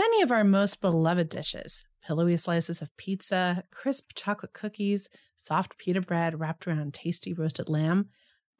Many 0.00 0.22
of 0.22 0.32
our 0.32 0.44
most 0.44 0.80
beloved 0.80 1.28
dishes 1.28 1.84
pillowy 2.02 2.34
slices 2.38 2.80
of 2.80 2.96
pizza, 2.96 3.64
crisp 3.70 4.12
chocolate 4.14 4.54
cookies, 4.54 5.10
soft 5.36 5.76
pita 5.76 6.00
bread 6.00 6.40
wrapped 6.40 6.66
around 6.66 6.94
tasty 6.94 7.34
roasted 7.34 7.68
lamb 7.68 8.08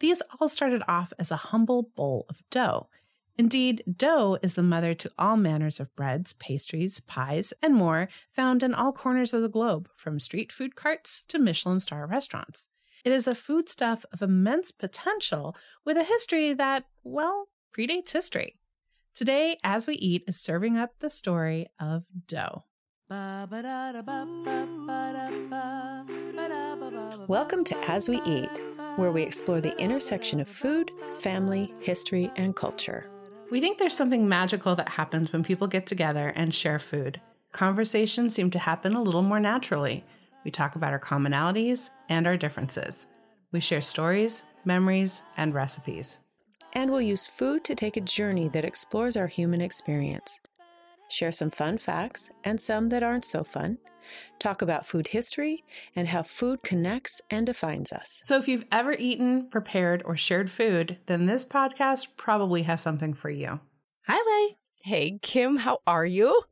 these 0.00 0.20
all 0.38 0.50
started 0.50 0.82
off 0.86 1.14
as 1.18 1.30
a 1.30 1.48
humble 1.48 1.92
bowl 1.96 2.26
of 2.28 2.42
dough. 2.50 2.90
Indeed, 3.38 3.82
dough 3.96 4.38
is 4.42 4.54
the 4.54 4.62
mother 4.62 4.92
to 4.92 5.10
all 5.18 5.38
manners 5.38 5.80
of 5.80 5.96
breads, 5.96 6.34
pastries, 6.34 7.00
pies, 7.00 7.54
and 7.62 7.74
more 7.74 8.10
found 8.34 8.62
in 8.62 8.74
all 8.74 8.92
corners 8.92 9.32
of 9.32 9.40
the 9.40 9.48
globe, 9.48 9.88
from 9.96 10.20
street 10.20 10.52
food 10.52 10.76
carts 10.76 11.22
to 11.28 11.38
Michelin 11.38 11.80
star 11.80 12.06
restaurants. 12.06 12.68
It 13.02 13.12
is 13.12 13.26
a 13.26 13.34
foodstuff 13.34 14.04
of 14.12 14.20
immense 14.20 14.72
potential 14.72 15.56
with 15.86 15.96
a 15.96 16.04
history 16.04 16.52
that, 16.52 16.84
well, 17.02 17.48
predates 17.74 18.12
history. 18.12 18.59
Today, 19.14 19.58
As 19.62 19.86
We 19.86 19.94
Eat 19.96 20.24
is 20.26 20.40
serving 20.40 20.78
up 20.78 20.98
the 21.00 21.10
story 21.10 21.66
of 21.78 22.04
dough. 22.26 22.64
Welcome 27.28 27.64
to 27.64 27.76
As 27.86 28.08
We 28.08 28.22
Eat, 28.22 28.60
where 28.96 29.12
we 29.12 29.22
explore 29.22 29.60
the 29.60 29.76
intersection 29.78 30.40
of 30.40 30.48
food, 30.48 30.90
family, 31.18 31.74
history, 31.80 32.30
and 32.36 32.56
culture. 32.56 33.10
We 33.50 33.60
think 33.60 33.78
there's 33.78 33.96
something 33.96 34.28
magical 34.28 34.74
that 34.76 34.88
happens 34.88 35.32
when 35.32 35.44
people 35.44 35.66
get 35.66 35.86
together 35.86 36.28
and 36.28 36.54
share 36.54 36.78
food. 36.78 37.20
Conversations 37.52 38.34
seem 38.34 38.50
to 38.52 38.58
happen 38.58 38.94
a 38.94 39.02
little 39.02 39.22
more 39.22 39.40
naturally. 39.40 40.04
We 40.44 40.50
talk 40.50 40.76
about 40.76 40.92
our 40.92 41.00
commonalities 41.00 41.90
and 42.08 42.26
our 42.26 42.36
differences. 42.36 43.06
We 43.52 43.60
share 43.60 43.82
stories, 43.82 44.42
memories, 44.64 45.20
and 45.36 45.52
recipes. 45.52 46.20
And 46.72 46.90
we'll 46.90 47.00
use 47.00 47.26
food 47.26 47.64
to 47.64 47.74
take 47.74 47.96
a 47.96 48.00
journey 48.00 48.48
that 48.48 48.64
explores 48.64 49.16
our 49.16 49.26
human 49.26 49.60
experience. 49.60 50.40
Share 51.08 51.32
some 51.32 51.50
fun 51.50 51.78
facts 51.78 52.30
and 52.44 52.60
some 52.60 52.88
that 52.90 53.02
aren't 53.02 53.24
so 53.24 53.42
fun 53.44 53.78
talk 54.38 54.62
about 54.62 54.86
food 54.86 55.08
history 55.08 55.64
and 55.94 56.08
how 56.08 56.22
food 56.22 56.62
connects 56.62 57.20
and 57.30 57.46
defines 57.46 57.92
us. 57.92 58.20
So, 58.22 58.36
if 58.38 58.48
you've 58.48 58.64
ever 58.72 58.92
eaten, 58.92 59.48
prepared, 59.48 60.02
or 60.04 60.16
shared 60.16 60.50
food, 60.50 60.98
then 61.06 61.26
this 61.26 61.44
podcast 61.44 62.08
probably 62.16 62.62
has 62.64 62.80
something 62.80 63.14
for 63.14 63.30
you. 63.30 63.60
Hi, 64.06 64.16
Leigh. 64.16 64.56
Hey, 64.82 65.18
Kim, 65.22 65.58
how 65.58 65.78
are 65.86 66.06
you? 66.06 66.42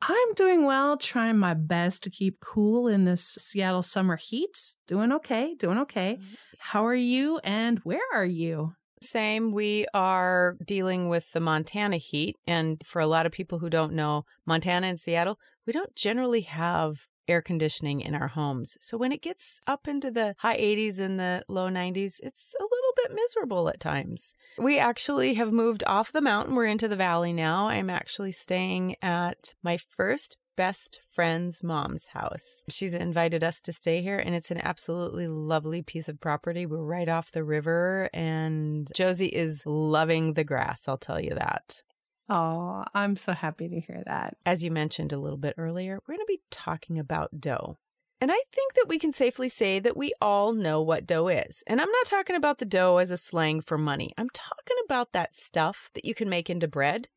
I'm 0.00 0.34
doing 0.34 0.64
well, 0.64 0.96
trying 0.96 1.38
my 1.38 1.54
best 1.54 2.02
to 2.04 2.10
keep 2.10 2.40
cool 2.40 2.88
in 2.88 3.04
this 3.04 3.22
Seattle 3.22 3.82
summer 3.82 4.16
heat. 4.16 4.74
Doing 4.86 5.12
okay, 5.12 5.54
doing 5.54 5.78
okay. 5.78 6.14
Mm-hmm. 6.14 6.34
How 6.58 6.86
are 6.86 6.94
you 6.94 7.38
and 7.44 7.78
where 7.80 8.00
are 8.12 8.24
you? 8.24 8.74
Same. 9.02 9.52
We 9.52 9.86
are 9.94 10.56
dealing 10.64 11.08
with 11.08 11.32
the 11.32 11.40
Montana 11.40 11.96
heat. 11.96 12.36
And 12.46 12.82
for 12.84 13.00
a 13.00 13.06
lot 13.06 13.26
of 13.26 13.32
people 13.32 13.58
who 13.58 13.70
don't 13.70 13.92
know, 13.92 14.24
Montana 14.46 14.86
and 14.86 14.98
Seattle, 14.98 15.38
we 15.66 15.72
don't 15.72 15.94
generally 15.94 16.42
have 16.42 17.06
air 17.28 17.40
conditioning 17.40 18.00
in 18.00 18.14
our 18.14 18.28
homes. 18.28 18.76
So 18.80 18.96
when 18.96 19.12
it 19.12 19.22
gets 19.22 19.60
up 19.66 19.86
into 19.86 20.10
the 20.10 20.34
high 20.38 20.58
80s 20.58 20.98
and 20.98 21.18
the 21.18 21.44
low 21.48 21.68
90s, 21.68 22.14
it's 22.22 22.54
a 22.58 22.62
little 22.62 22.92
bit 22.96 23.14
miserable 23.14 23.68
at 23.68 23.80
times. 23.80 24.34
We 24.58 24.78
actually 24.78 25.34
have 25.34 25.52
moved 25.52 25.84
off 25.86 26.12
the 26.12 26.20
mountain. 26.20 26.54
We're 26.54 26.66
into 26.66 26.88
the 26.88 26.96
valley 26.96 27.32
now. 27.32 27.68
I'm 27.68 27.90
actually 27.90 28.32
staying 28.32 28.96
at 29.00 29.54
my 29.62 29.76
first 29.76 30.36
best 30.56 31.00
friend's 31.08 31.62
mom's 31.62 32.08
house. 32.08 32.62
She's 32.68 32.94
invited 32.94 33.42
us 33.42 33.60
to 33.60 33.72
stay 33.72 34.02
here, 34.02 34.18
and 34.18 34.34
it's 34.34 34.50
an 34.50 34.60
absolutely 34.62 35.26
lovely 35.26 35.82
piece 35.82 36.08
of 36.08 36.20
property. 36.20 36.66
We're 36.66 36.82
right 36.82 37.08
off 37.08 37.32
the 37.32 37.44
river, 37.44 38.08
and 38.12 38.90
Josie 38.94 39.26
is 39.26 39.64
loving 39.66 40.34
the 40.34 40.44
grass, 40.44 40.88
I'll 40.88 40.98
tell 40.98 41.20
you 41.20 41.34
that. 41.34 41.82
Oh, 42.28 42.84
I'm 42.94 43.16
so 43.16 43.32
happy 43.32 43.68
to 43.68 43.80
hear 43.80 44.02
that. 44.06 44.36
As 44.46 44.64
you 44.64 44.70
mentioned 44.70 45.12
a 45.12 45.18
little 45.18 45.38
bit 45.38 45.54
earlier, 45.58 45.98
we're 46.06 46.14
going 46.14 46.26
to 46.26 46.32
be 46.32 46.42
talking 46.50 46.98
about 46.98 47.40
dough. 47.40 47.78
And 48.20 48.30
I 48.30 48.40
think 48.52 48.74
that 48.74 48.86
we 48.88 49.00
can 49.00 49.10
safely 49.10 49.48
say 49.48 49.80
that 49.80 49.96
we 49.96 50.12
all 50.20 50.52
know 50.52 50.80
what 50.80 51.06
dough 51.06 51.26
is. 51.26 51.64
And 51.66 51.80
I'm 51.80 51.90
not 51.90 52.06
talking 52.06 52.36
about 52.36 52.58
the 52.58 52.64
dough 52.64 52.98
as 52.98 53.10
a 53.10 53.16
slang 53.16 53.60
for 53.60 53.76
money. 53.76 54.14
I'm 54.16 54.30
talking 54.30 54.76
about 54.84 55.12
that 55.12 55.34
stuff 55.34 55.90
that 55.94 56.04
you 56.04 56.14
can 56.14 56.28
make 56.28 56.48
into 56.48 56.68
bread. 56.68 57.08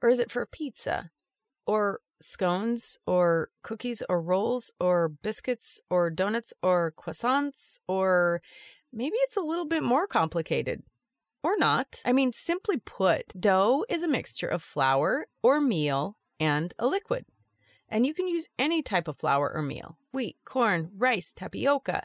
Or 0.00 0.08
is 0.08 0.18
it 0.18 0.30
for 0.30 0.46
pizza? 0.46 1.10
Or 1.66 2.00
scones? 2.20 2.98
Or 3.06 3.50
cookies? 3.62 4.02
Or 4.08 4.20
rolls? 4.20 4.72
Or 4.80 5.08
biscuits? 5.08 5.80
Or 5.90 6.10
donuts? 6.10 6.52
Or 6.62 6.92
croissants? 6.96 7.80
Or 7.88 8.42
maybe 8.92 9.16
it's 9.22 9.36
a 9.36 9.42
little 9.42 9.66
bit 9.66 9.82
more 9.82 10.06
complicated. 10.06 10.82
Or 11.42 11.56
not. 11.56 12.02
I 12.04 12.12
mean, 12.12 12.32
simply 12.32 12.76
put, 12.76 13.32
dough 13.38 13.84
is 13.88 14.02
a 14.02 14.08
mixture 14.08 14.48
of 14.48 14.62
flour 14.62 15.26
or 15.42 15.60
meal 15.60 16.18
and 16.38 16.74
a 16.78 16.86
liquid. 16.86 17.24
And 17.88 18.06
you 18.06 18.14
can 18.14 18.28
use 18.28 18.48
any 18.58 18.82
type 18.82 19.08
of 19.08 19.16
flour 19.16 19.50
or 19.52 19.62
meal 19.62 19.96
wheat, 20.12 20.36
corn, 20.44 20.90
rice, 20.96 21.32
tapioca. 21.32 22.02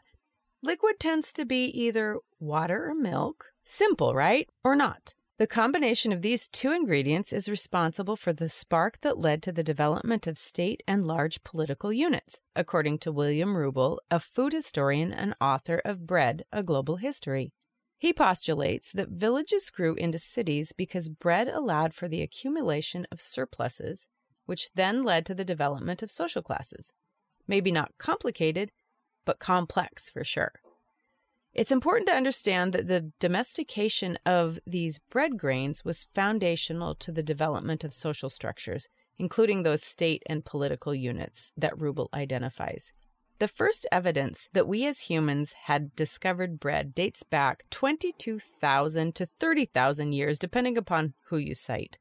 Liquid 0.62 1.00
tends 1.00 1.34
to 1.34 1.46
be 1.46 1.66
either 1.66 2.20
water 2.40 2.90
or 2.90 2.96
milk. 2.96 3.52
Simple, 3.64 4.14
right? 4.14 4.50
Or 4.64 4.76
not. 4.76 5.16
The 5.38 5.48
combination 5.48 6.14
of 6.14 6.22
these 6.22 6.48
two 6.48 6.72
ingredients 6.72 7.34
is 7.34 7.50
responsible 7.50 8.16
for 8.16 8.32
the 8.32 8.48
spark 8.48 9.02
that 9.02 9.20
led 9.20 9.44
to 9.44 9.52
the 9.52 9.66
development 9.66 10.28
of 10.28 10.38
state 10.38 10.82
and 10.88 11.06
large 11.06 11.44
political 11.44 11.92
units, 11.92 12.40
according 12.56 13.00
to 13.00 13.12
William 13.12 13.54
Rubel, 13.54 13.98
a 14.10 14.22
food 14.22 14.54
historian 14.54 15.12
and 15.12 15.36
author 15.42 15.82
of 15.84 16.08
Bread, 16.08 16.46
A 16.54 16.64
Global 16.64 16.96
History. 16.96 17.52
He 17.98 18.14
postulates 18.14 18.94
that 18.94 19.10
villages 19.10 19.70
grew 19.72 19.96
into 19.96 20.20
cities 20.20 20.72
because 20.72 21.10
bread 21.10 21.50
allowed 21.50 21.94
for 21.94 22.08
the 22.08 22.22
accumulation 22.22 23.06
of 23.12 23.20
surpluses, 23.20 24.08
which 24.46 24.72
then 24.76 25.04
led 25.04 25.26
to 25.26 25.36
the 25.36 25.44
development 25.44 26.02
of 26.02 26.12
social 26.12 26.44
classes. 26.44 26.94
Maybe 27.46 27.72
not 27.72 27.92
complicated, 27.98 28.72
but 29.26 29.40
complex 29.40 30.10
for 30.10 30.24
sure. 30.24 30.54
It's 31.56 31.72
important 31.72 32.10
to 32.10 32.16
understand 32.16 32.74
that 32.74 32.88
the 32.88 33.14
domestication 33.22 34.20
of 34.26 34.60
these 34.68 35.00
bread 35.00 35.38
grains 35.38 35.86
was 35.86 36.04
foundational 36.04 36.96
to 36.96 37.14
the 37.14 37.24
development 37.24 37.86
of 37.86 37.94
social 37.94 38.30
structures, 38.30 38.90
including 39.18 39.64
those 39.64 39.82
state 39.82 40.22
and 40.26 40.44
political 40.44 40.94
units 40.94 41.54
that 41.56 41.78
Rubel 41.78 42.10
identifies. 42.14 42.92
The 43.40 43.48
first 43.48 43.88
evidence 43.90 44.50
that 44.52 44.68
we 44.68 44.86
as 44.86 45.02
humans 45.02 45.54
had 45.64 45.96
discovered 45.96 46.60
bread 46.60 46.94
dates 46.94 47.24
back 47.24 47.64
22,000 47.70 49.16
to 49.16 49.26
30,000 49.26 50.12
years, 50.12 50.38
depending 50.38 50.78
upon 50.78 51.14
who 51.28 51.38
you 51.38 51.56
cite. 51.56 52.00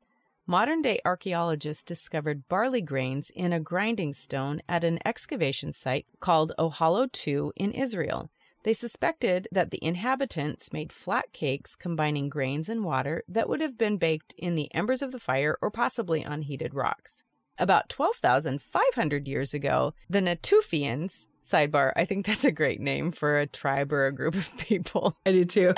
Modern 0.49 0.83
day 0.83 0.99
archaeologists 1.05 1.85
discovered 1.85 2.49
barley 2.49 2.83
grains 2.83 3.31
in 3.31 3.53
a 3.53 3.61
grinding 3.61 4.13
stone 4.15 4.63
at 4.69 4.83
an 4.83 4.99
excavation 5.05 5.73
site 5.73 6.07
called 6.19 6.53
Ohalo 6.59 7.11
2 7.11 7.53
in 7.57 7.71
Israel. 7.71 8.31
They 8.65 8.73
suspected 8.73 9.47
that 9.53 9.71
the 9.71 9.85
inhabitants 9.85 10.73
made 10.73 10.91
flat 10.91 11.33
cakes 11.33 11.77
combining 11.77 12.31
grains 12.31 12.71
and 12.71 12.83
water 12.83 13.23
that 13.29 13.49
would 13.49 13.61
have 13.61 13.77
been 13.77 13.99
baked 13.99 14.35
in 14.39 14.55
the 14.55 14.75
embers 14.75 15.03
of 15.03 15.13
the 15.13 15.21
fire 15.21 15.59
or 15.61 15.71
possibly 15.71 16.25
on 16.25 16.43
heated 16.43 16.75
rocks. 16.75 17.23
About 17.59 17.91
12,500 17.91 19.29
years 19.29 19.53
ago, 19.53 19.93
the 20.09 20.21
Natufians, 20.21 21.27
sidebar, 21.45 21.93
I 21.95 22.07
think 22.07 22.25
that's 22.27 22.45
a 22.45 22.51
great 22.51 22.81
name 22.81 23.11
for 23.11 23.39
a 23.39 23.47
tribe 23.47 23.93
or 23.93 24.07
a 24.07 24.15
group 24.15 24.35
of 24.35 24.57
people. 24.59 25.19
I 25.27 25.33
do 25.33 25.45
too. 25.45 25.75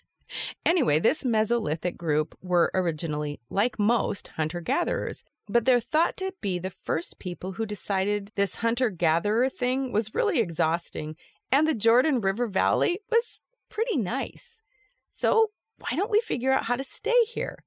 anyway, 0.64 1.00
this 1.00 1.24
Mesolithic 1.24 1.96
group 1.96 2.38
were 2.40 2.70
originally, 2.72 3.40
like 3.50 3.80
most, 3.80 4.28
hunter 4.28 4.60
gatherers, 4.60 5.24
but 5.48 5.64
they're 5.64 5.80
thought 5.80 6.16
to 6.18 6.32
be 6.40 6.58
the 6.58 6.70
first 6.70 7.18
people 7.18 7.52
who 7.52 7.66
decided 7.66 8.30
this 8.36 8.56
hunter 8.56 8.90
gatherer 8.90 9.48
thing 9.48 9.92
was 9.92 10.14
really 10.14 10.38
exhausting 10.38 11.16
and 11.52 11.68
the 11.68 11.74
Jordan 11.74 12.20
River 12.20 12.46
Valley 12.48 13.00
was 13.10 13.42
pretty 13.68 13.96
nice. 13.96 14.62
So, 15.08 15.50
why 15.78 15.96
don't 15.96 16.10
we 16.10 16.20
figure 16.20 16.52
out 16.52 16.64
how 16.64 16.76
to 16.76 16.82
stay 16.82 17.24
here? 17.26 17.64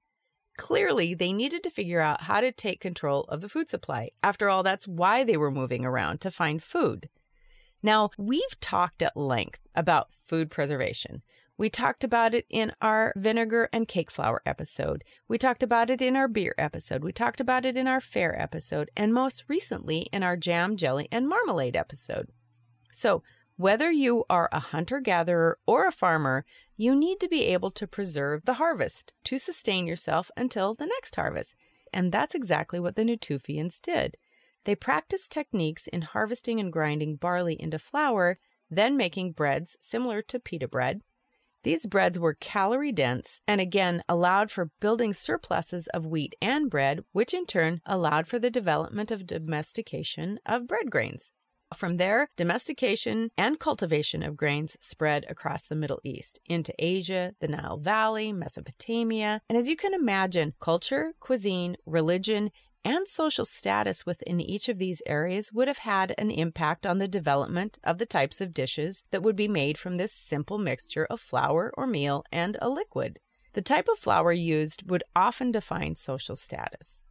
Clearly, 0.57 1.13
they 1.13 1.31
needed 1.31 1.63
to 1.63 1.69
figure 1.69 1.99
out 1.99 2.21
how 2.23 2.39
to 2.41 2.51
take 2.51 2.79
control 2.79 3.25
of 3.25 3.41
the 3.41 3.49
food 3.49 3.69
supply. 3.69 4.09
After 4.23 4.49
all, 4.49 4.63
that's 4.63 4.87
why 4.87 5.23
they 5.23 5.37
were 5.37 5.51
moving 5.51 5.85
around 5.85 6.21
to 6.21 6.31
find 6.31 6.63
food. 6.63 7.09
Now, 7.83 8.09
we've 8.17 8.59
talked 8.61 9.03
at 9.03 9.15
length 9.15 9.67
about 9.75 10.07
food 10.25 10.49
preservation. 10.49 11.21
We 11.57 11.69
talked 11.69 12.03
about 12.03 12.33
it 12.33 12.45
in 12.49 12.73
our 12.81 13.13
vinegar 13.15 13.69
and 13.71 13.87
cake 13.87 14.11
flour 14.11 14.41
episode. 14.45 15.03
We 15.27 15.37
talked 15.37 15.63
about 15.63 15.89
it 15.89 16.01
in 16.01 16.15
our 16.15 16.27
beer 16.27 16.55
episode. 16.57 17.03
We 17.03 17.13
talked 17.13 17.39
about 17.39 17.65
it 17.65 17.77
in 17.77 17.87
our 17.87 18.01
fair 18.01 18.39
episode. 18.39 18.89
And 18.97 19.13
most 19.13 19.45
recently 19.47 20.07
in 20.11 20.23
our 20.23 20.35
jam, 20.35 20.75
jelly, 20.75 21.07
and 21.11 21.27
marmalade 21.27 21.75
episode. 21.75 22.29
So, 22.91 23.23
whether 23.57 23.91
you 23.91 24.25
are 24.29 24.49
a 24.51 24.59
hunter 24.59 24.99
gatherer 24.99 25.57
or 25.65 25.87
a 25.87 25.91
farmer, 25.91 26.45
you 26.75 26.93
need 26.95 27.19
to 27.21 27.29
be 27.29 27.45
able 27.45 27.71
to 27.71 27.87
preserve 27.87 28.43
the 28.45 28.55
harvest 28.55 29.13
to 29.23 29.37
sustain 29.37 29.87
yourself 29.87 30.29
until 30.35 30.73
the 30.73 30.85
next 30.85 31.15
harvest. 31.15 31.55
And 31.93 32.11
that's 32.11 32.35
exactly 32.35 32.79
what 32.79 32.95
the 32.95 33.03
Natufians 33.03 33.79
did. 33.81 34.17
They 34.65 34.75
practiced 34.75 35.31
techniques 35.31 35.87
in 35.87 36.01
harvesting 36.01 36.59
and 36.59 36.73
grinding 36.73 37.15
barley 37.15 37.55
into 37.59 37.79
flour, 37.79 38.39
then 38.69 38.97
making 38.97 39.31
breads 39.31 39.77
similar 39.79 40.21
to 40.23 40.39
pita 40.39 40.67
bread. 40.67 41.01
These 41.63 41.87
breads 41.87 42.19
were 42.19 42.33
calorie 42.33 42.91
dense 42.91 43.41
and 43.47 43.61
again 43.61 44.03
allowed 44.09 44.51
for 44.51 44.71
building 44.79 45.13
surpluses 45.13 45.87
of 45.87 46.05
wheat 46.05 46.35
and 46.41 46.69
bread, 46.69 47.03
which 47.11 47.33
in 47.33 47.45
turn 47.45 47.81
allowed 47.85 48.27
for 48.27 48.37
the 48.37 48.51
development 48.51 49.11
of 49.11 49.25
domestication 49.25 50.39
of 50.45 50.67
bread 50.67 50.91
grains. 50.91 51.31
From 51.75 51.97
there, 51.97 52.29
domestication 52.37 53.31
and 53.37 53.59
cultivation 53.59 54.23
of 54.23 54.37
grains 54.37 54.77
spread 54.79 55.25
across 55.27 55.61
the 55.61 55.75
Middle 55.75 55.99
East 56.05 56.39
into 56.45 56.73
Asia, 56.79 57.35
the 57.41 57.49
Nile 57.49 57.77
Valley, 57.77 58.31
Mesopotamia, 58.31 59.41
and 59.49 59.57
as 59.57 59.67
you 59.67 59.75
can 59.75 59.93
imagine, 59.93 60.53
culture, 60.61 61.13
cuisine, 61.19 61.75
religion, 61.85 62.51
and 62.85 63.07
social 63.07 63.43
status 63.43 64.05
within 64.05 64.39
each 64.39 64.69
of 64.69 64.77
these 64.77 65.01
areas 65.05 65.51
would 65.51 65.67
have 65.67 65.79
had 65.79 66.13
an 66.17 66.31
impact 66.31 66.85
on 66.85 66.99
the 66.99 67.07
development 67.07 67.77
of 67.83 67.97
the 67.97 68.05
types 68.05 68.39
of 68.39 68.53
dishes 68.53 69.05
that 69.11 69.23
would 69.23 69.35
be 69.35 69.47
made 69.47 69.77
from 69.77 69.97
this 69.97 70.13
simple 70.13 70.57
mixture 70.57 71.05
of 71.09 71.19
flour 71.19 71.73
or 71.75 71.87
meal 71.87 72.23
and 72.31 72.57
a 72.61 72.69
liquid. 72.69 73.19
The 73.53 73.61
type 73.61 73.87
of 73.91 73.99
flour 73.99 74.31
used 74.31 74.89
would 74.89 75.03
often 75.15 75.51
define 75.51 75.95
social 75.95 76.35
status. 76.35 77.04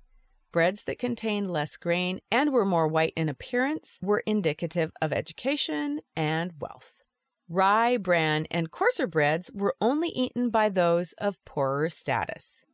Breads 0.55 0.85
that 0.85 1.01
contained 1.01 1.51
less 1.51 1.77
grain 1.77 2.21
and 2.31 2.53
were 2.53 2.65
more 2.65 2.87
white 2.87 3.12
in 3.17 3.29
appearance 3.29 3.99
were 4.01 4.23
indicative 4.25 4.93
of 5.03 5.12
education 5.12 6.01
and 6.15 6.53
wealth. 6.61 7.03
Rye, 7.49 7.97
bran, 7.97 8.47
and 8.53 8.71
coarser 8.71 9.09
breads 9.09 9.51
were 9.53 9.75
only 9.81 10.11
eaten 10.11 10.51
by 10.51 10.69
those 10.69 11.12
of 11.15 11.45
poorer 11.45 11.89
status. 11.89 12.65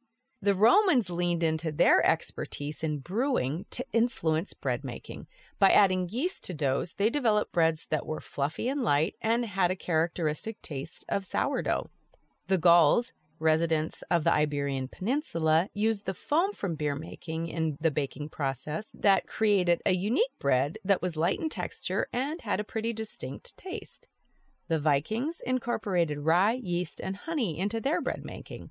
The 0.42 0.52
Romans 0.52 1.08
leaned 1.08 1.42
into 1.42 1.72
their 1.72 2.06
expertise 2.06 2.84
in 2.84 2.98
brewing 2.98 3.64
to 3.70 3.86
influence 3.94 4.52
bread 4.52 4.84
making. 4.84 5.26
By 5.58 5.70
adding 5.70 6.10
yeast 6.10 6.44
to 6.44 6.52
doughs, 6.52 6.92
they 6.98 7.08
developed 7.08 7.50
breads 7.50 7.86
that 7.86 8.04
were 8.04 8.20
fluffy 8.20 8.68
and 8.68 8.82
light 8.82 9.14
and 9.22 9.46
had 9.46 9.70
a 9.70 9.74
characteristic 9.74 10.60
taste 10.60 11.06
of 11.08 11.24
sourdough. 11.24 11.88
The 12.46 12.58
Gauls 12.58 13.14
residents 13.40 14.02
of 14.10 14.24
the 14.24 14.32
Iberian 14.32 14.88
Peninsula 14.88 15.68
used 15.74 16.06
the 16.06 16.14
foam 16.14 16.52
from 16.52 16.74
beer 16.76 16.94
making 16.94 17.48
in 17.48 17.78
the 17.80 17.90
baking 17.90 18.28
process 18.28 18.90
that 18.94 19.26
created 19.26 19.80
a 19.84 19.94
unique 19.94 20.38
bread 20.38 20.78
that 20.84 21.02
was 21.02 21.16
light 21.16 21.40
in 21.40 21.48
texture 21.48 22.06
and 22.12 22.42
had 22.42 22.60
a 22.60 22.64
pretty 22.64 22.92
distinct 22.92 23.56
taste. 23.56 24.06
The 24.68 24.78
Vikings 24.78 25.40
incorporated 25.44 26.20
rye, 26.20 26.60
yeast, 26.62 27.00
and 27.00 27.16
honey 27.16 27.58
into 27.58 27.80
their 27.80 28.00
bread 28.00 28.24
making. 28.24 28.70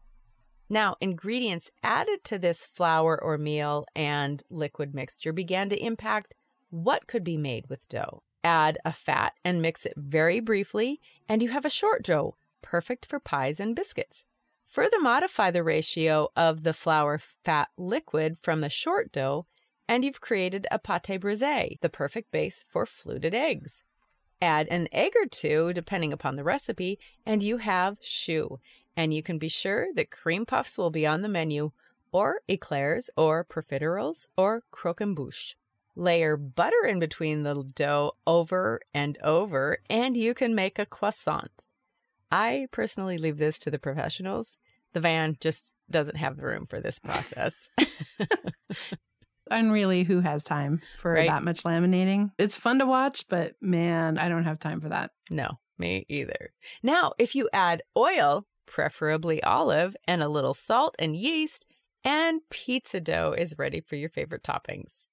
Now, 0.70 0.96
ingredients 1.02 1.72
added 1.82 2.24
to 2.26 2.38
this 2.38 2.66
flour 2.66 3.20
or 3.22 3.38
meal 3.38 3.86
and 3.96 4.44
liquid 4.50 4.94
mixture 4.94 5.34
began 5.34 5.68
to 5.70 5.84
impact 5.84 6.36
what 6.70 7.08
could 7.08 7.24
be 7.24 7.38
made 7.38 7.68
with 7.68 7.90
dough. 7.90 8.22
Add 8.44 8.78
a 8.86 8.94
fat 8.94 9.34
and 9.44 9.62
mix 9.62 9.86
it 9.86 9.94
very 9.98 10.40
briefly, 10.40 11.02
and 11.28 11.42
you 11.42 11.50
have 11.50 11.66
a 11.66 11.70
short 11.70 12.04
dough, 12.04 12.36
perfect 12.62 13.06
for 13.06 13.20
pies 13.20 13.60
and 13.60 13.76
biscuits. 13.76 14.26
Further 14.70 15.00
modify 15.00 15.50
the 15.50 15.64
ratio 15.64 16.30
of 16.36 16.62
the 16.62 16.74
flour 16.74 17.18
fat 17.18 17.70
liquid 17.76 18.38
from 18.38 18.62
the 18.62 18.70
short 18.70 19.12
dough, 19.12 19.48
and 19.88 20.06
you've 20.06 20.22
created 20.22 20.68
a 20.70 20.78
pate 20.78 21.20
brisée, 21.20 21.80
the 21.82 21.90
perfect 21.90 22.32
base 22.32 22.64
for 22.70 22.86
fluted 22.86 23.34
eggs. 23.34 23.84
Add 24.40 24.68
an 24.68 24.88
egg 24.92 25.14
or 25.20 25.26
two, 25.26 25.74
depending 25.74 26.14
upon 26.14 26.36
the 26.36 26.44
recipe, 26.44 27.00
and 27.26 27.42
you 27.42 27.58
have 27.58 28.00
choux. 28.00 28.60
And 28.96 29.12
you 29.12 29.24
can 29.24 29.40
be 29.40 29.50
sure 29.50 29.88
that 29.96 30.12
cream 30.12 30.46
puffs 30.46 30.78
will 30.78 30.92
be 30.92 31.08
on 31.08 31.24
the 31.24 31.28
menu, 31.28 31.72
or 32.12 32.42
eclairs, 32.48 33.10
or 33.18 33.44
profiteroles, 33.44 34.28
or 34.38 34.62
croquembouche. 34.72 35.56
Layer 35.96 36.38
butter 36.38 36.86
in 36.88 37.00
between 37.00 37.42
the 37.42 37.64
dough 37.74 38.12
over 38.28 38.82
and 38.94 39.18
over, 39.24 39.80
and 39.90 40.16
you 40.16 40.36
can 40.36 40.54
make 40.54 40.78
a 40.78 40.86
croissant. 40.86 41.66
I 42.32 42.68
personally 42.72 43.18
leave 43.18 43.38
this 43.38 43.60
to 43.60 43.72
the 43.72 43.80
professionals. 43.80 44.58
The 44.94 45.00
van 45.00 45.38
just 45.40 45.76
doesn't 45.90 46.18
have 46.18 46.38
the 46.38 46.46
room 46.46 46.66
for 46.66 46.80
this 46.80 47.00
process. 47.00 47.70
and 49.52 49.72
really, 49.72 50.04
who 50.04 50.22
has 50.22 50.44
time 50.44 50.82
for 50.98 51.14
right? 51.14 51.28
that 51.30 51.44
much 51.44 51.64
laminating? 51.64 52.32
It's 52.38 52.56
fun 52.56 52.80
to 52.80 52.86
watch, 52.86 53.26
but 53.30 53.54
man, 53.62 54.18
I 54.18 54.30
don't 54.30 54.46
have 54.46 54.60
time 54.60 54.82
for 54.82 54.90
that. 54.90 55.12
No, 55.30 55.60
me 55.78 56.06
either. 56.10 56.52
Now, 56.82 57.14
if 57.18 57.36
you 57.36 57.50
add 57.54 57.84
oil, 57.96 58.46
preferably 58.66 59.42
olive, 59.44 59.96
and 60.08 60.24
a 60.24 60.30
little 60.30 60.54
salt 60.54 60.96
and 61.00 61.16
yeast, 61.16 61.66
and 62.04 62.42
pizza 62.50 63.00
dough 63.00 63.36
is 63.38 63.58
ready 63.58 63.82
for 63.82 63.96
your 63.96 64.10
favorite 64.10 64.44
toppings. 64.44 65.08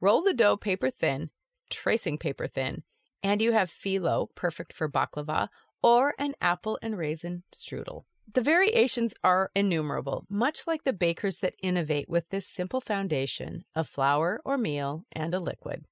Roll 0.00 0.22
the 0.22 0.34
dough 0.34 0.56
paper 0.56 0.90
thin, 0.90 1.30
tracing 1.70 2.18
paper 2.18 2.46
thin, 2.46 2.82
and 3.22 3.40
you 3.40 3.52
have 3.52 3.70
phyllo, 3.70 4.28
perfect 4.34 4.72
for 4.72 4.88
baklava, 4.88 5.48
or 5.82 6.14
an 6.18 6.34
apple 6.40 6.78
and 6.82 6.96
raisin 6.96 7.42
strudel. 7.52 8.04
The 8.32 8.40
variations 8.40 9.14
are 9.22 9.50
innumerable, 9.54 10.26
much 10.30 10.66
like 10.66 10.84
the 10.84 10.92
bakers 10.92 11.38
that 11.38 11.54
innovate 11.62 12.08
with 12.08 12.30
this 12.30 12.46
simple 12.46 12.80
foundation 12.80 13.64
of 13.74 13.88
flour 13.88 14.40
or 14.44 14.56
meal 14.56 15.04
and 15.12 15.34
a 15.34 15.40
liquid. 15.40 15.84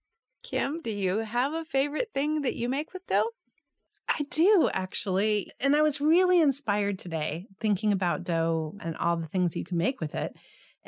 Kim, 0.42 0.80
do 0.80 0.90
you 0.90 1.18
have 1.18 1.52
a 1.52 1.64
favorite 1.64 2.10
thing 2.14 2.40
that 2.42 2.56
you 2.56 2.68
make 2.68 2.92
with 2.94 3.06
dough? 3.06 3.30
I 4.08 4.24
do 4.30 4.70
actually. 4.72 5.52
And 5.60 5.76
I 5.76 5.82
was 5.82 6.00
really 6.00 6.40
inspired 6.40 6.98
today 6.98 7.46
thinking 7.60 7.92
about 7.92 8.24
dough 8.24 8.74
and 8.80 8.96
all 8.96 9.16
the 9.16 9.26
things 9.26 9.54
you 9.54 9.64
can 9.64 9.76
make 9.76 10.00
with 10.00 10.14
it. 10.14 10.34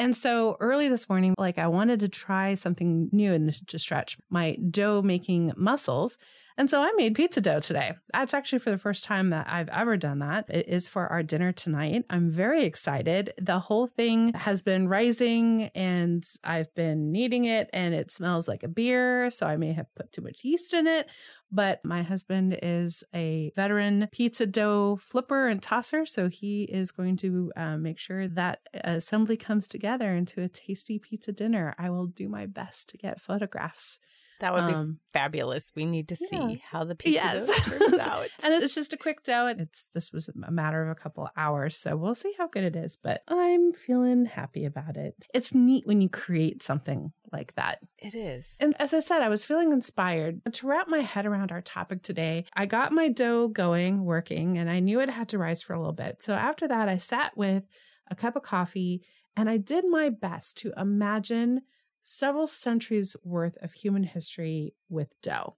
And 0.02 0.16
so 0.16 0.56
early 0.58 0.88
this 0.88 1.08
morning, 1.08 1.32
like 1.38 1.58
I 1.58 1.68
wanted 1.68 2.00
to 2.00 2.08
try 2.08 2.56
something 2.56 3.08
new 3.12 3.32
and 3.34 3.54
to 3.68 3.78
stretch 3.78 4.18
my 4.30 4.56
dough 4.56 5.00
making 5.00 5.52
muscles. 5.56 6.18
And 6.58 6.68
so 6.68 6.82
I 6.82 6.90
made 6.96 7.14
pizza 7.14 7.40
dough 7.40 7.60
today. 7.60 7.92
That's 8.12 8.34
actually 8.34 8.58
for 8.58 8.72
the 8.72 8.78
first 8.78 9.04
time 9.04 9.30
that 9.30 9.48
I've 9.48 9.68
ever 9.68 9.96
done 9.96 10.18
that. 10.18 10.46
It 10.48 10.68
is 10.68 10.88
for 10.88 11.06
our 11.06 11.22
dinner 11.22 11.52
tonight. 11.52 12.04
I'm 12.10 12.30
very 12.30 12.64
excited. 12.64 13.32
The 13.40 13.60
whole 13.60 13.86
thing 13.86 14.32
has 14.34 14.60
been 14.60 14.88
rising 14.88 15.70
and 15.74 16.24
I've 16.42 16.74
been 16.74 17.12
kneading 17.12 17.44
it 17.44 17.70
and 17.72 17.94
it 17.94 18.10
smells 18.10 18.48
like 18.48 18.64
a 18.64 18.68
beer. 18.68 19.30
So 19.30 19.46
I 19.46 19.56
may 19.56 19.72
have 19.72 19.94
put 19.94 20.10
too 20.10 20.22
much 20.22 20.42
yeast 20.42 20.74
in 20.74 20.88
it. 20.88 21.08
But 21.54 21.84
my 21.84 22.02
husband 22.02 22.58
is 22.62 23.04
a 23.14 23.52
veteran 23.54 24.08
pizza 24.10 24.46
dough 24.46 24.98
flipper 25.02 25.48
and 25.48 25.62
tosser. 25.62 26.06
So 26.06 26.28
he 26.28 26.62
is 26.62 26.92
going 26.92 27.18
to 27.18 27.52
uh, 27.54 27.76
make 27.76 27.98
sure 27.98 28.26
that 28.26 28.60
assembly 28.72 29.36
comes 29.36 29.68
together 29.68 30.14
into 30.14 30.42
a 30.42 30.48
tasty 30.48 30.98
pizza 30.98 31.30
dinner. 31.30 31.74
I 31.78 31.90
will 31.90 32.06
do 32.06 32.26
my 32.28 32.46
best 32.46 32.88
to 32.88 32.96
get 32.96 33.20
photographs 33.20 34.00
that 34.42 34.52
would 34.52 34.66
be 34.66 34.74
um, 34.74 34.98
fabulous. 35.12 35.70
We 35.76 35.86
need 35.86 36.08
to 36.08 36.16
see 36.16 36.26
yeah. 36.32 36.56
how 36.68 36.82
the 36.82 36.96
pizza 36.96 37.14
yes. 37.14 37.64
turns 37.68 37.94
out. 37.94 38.26
and 38.44 38.52
it's 38.60 38.74
just 38.76 38.92
a 38.92 38.96
quick 38.96 39.22
dough. 39.22 39.46
And 39.46 39.60
It's 39.60 39.88
this 39.94 40.12
was 40.12 40.28
a 40.28 40.50
matter 40.50 40.82
of 40.82 40.88
a 40.90 41.00
couple 41.00 41.30
hours, 41.36 41.76
so 41.76 41.96
we'll 41.96 42.16
see 42.16 42.34
how 42.36 42.48
good 42.48 42.64
it 42.64 42.74
is. 42.74 42.96
But 42.96 43.22
I'm 43.28 43.72
feeling 43.72 44.24
happy 44.24 44.64
about 44.64 44.96
it. 44.96 45.14
It's 45.32 45.54
neat 45.54 45.86
when 45.86 46.00
you 46.00 46.08
create 46.08 46.60
something 46.60 47.12
like 47.32 47.54
that. 47.54 47.78
It 47.98 48.16
is. 48.16 48.56
And 48.58 48.74
as 48.80 48.92
I 48.92 48.98
said, 48.98 49.22
I 49.22 49.28
was 49.28 49.44
feeling 49.44 49.70
inspired 49.70 50.40
to 50.52 50.66
wrap 50.66 50.88
my 50.88 51.00
head 51.00 51.24
around 51.24 51.52
our 51.52 51.62
topic 51.62 52.02
today. 52.02 52.44
I 52.52 52.66
got 52.66 52.90
my 52.90 53.10
dough 53.10 53.46
going, 53.46 54.04
working, 54.04 54.58
and 54.58 54.68
I 54.68 54.80
knew 54.80 54.98
it 54.98 55.08
had 55.08 55.28
to 55.28 55.38
rise 55.38 55.62
for 55.62 55.72
a 55.72 55.78
little 55.78 55.92
bit. 55.92 56.20
So 56.20 56.34
after 56.34 56.66
that, 56.66 56.88
I 56.88 56.96
sat 56.96 57.36
with 57.36 57.62
a 58.10 58.16
cup 58.16 58.34
of 58.34 58.42
coffee 58.42 59.02
and 59.36 59.48
I 59.48 59.56
did 59.56 59.84
my 59.88 60.10
best 60.10 60.58
to 60.58 60.72
imagine 60.76 61.62
several 62.02 62.46
centuries 62.46 63.16
worth 63.24 63.56
of 63.62 63.72
human 63.72 64.04
history 64.04 64.74
with 64.88 65.14
dough. 65.22 65.56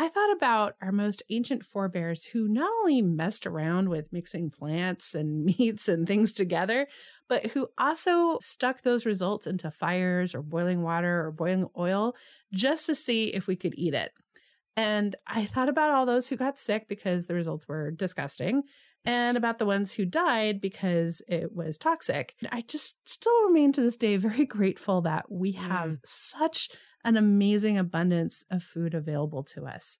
I 0.00 0.08
thought 0.08 0.30
about 0.30 0.76
our 0.80 0.92
most 0.92 1.24
ancient 1.28 1.64
forebears 1.64 2.26
who 2.26 2.46
not 2.46 2.70
only 2.80 3.02
messed 3.02 3.48
around 3.48 3.88
with 3.88 4.12
mixing 4.12 4.48
plants 4.48 5.12
and 5.12 5.44
meats 5.58 5.88
and 5.88 6.06
things 6.06 6.32
together, 6.32 6.86
but 7.28 7.48
who 7.48 7.66
also 7.76 8.38
stuck 8.40 8.82
those 8.82 9.04
results 9.04 9.46
into 9.46 9.72
fires 9.72 10.36
or 10.36 10.42
boiling 10.42 10.82
water 10.82 11.26
or 11.26 11.32
boiling 11.32 11.66
oil 11.76 12.14
just 12.52 12.86
to 12.86 12.94
see 12.94 13.34
if 13.34 13.48
we 13.48 13.56
could 13.56 13.74
eat 13.76 13.92
it. 13.92 14.12
And 14.76 15.16
I 15.26 15.44
thought 15.44 15.68
about 15.68 15.90
all 15.90 16.06
those 16.06 16.28
who 16.28 16.36
got 16.36 16.60
sick 16.60 16.86
because 16.88 17.26
the 17.26 17.34
results 17.34 17.66
were 17.66 17.90
disgusting 17.90 18.62
and 19.08 19.36
about 19.38 19.58
the 19.58 19.66
ones 19.66 19.94
who 19.94 20.04
died 20.04 20.60
because 20.60 21.22
it 21.28 21.54
was 21.54 21.78
toxic. 21.78 22.34
I 22.52 22.60
just 22.60 23.08
still 23.08 23.44
remain 23.44 23.72
to 23.72 23.80
this 23.80 23.96
day 23.96 24.16
very 24.16 24.44
grateful 24.46 25.00
that 25.02 25.30
we 25.30 25.52
have 25.52 25.90
mm. 25.90 25.98
such 26.04 26.68
an 27.04 27.16
amazing 27.16 27.78
abundance 27.78 28.44
of 28.50 28.62
food 28.62 28.94
available 28.94 29.42
to 29.44 29.64
us. 29.64 29.98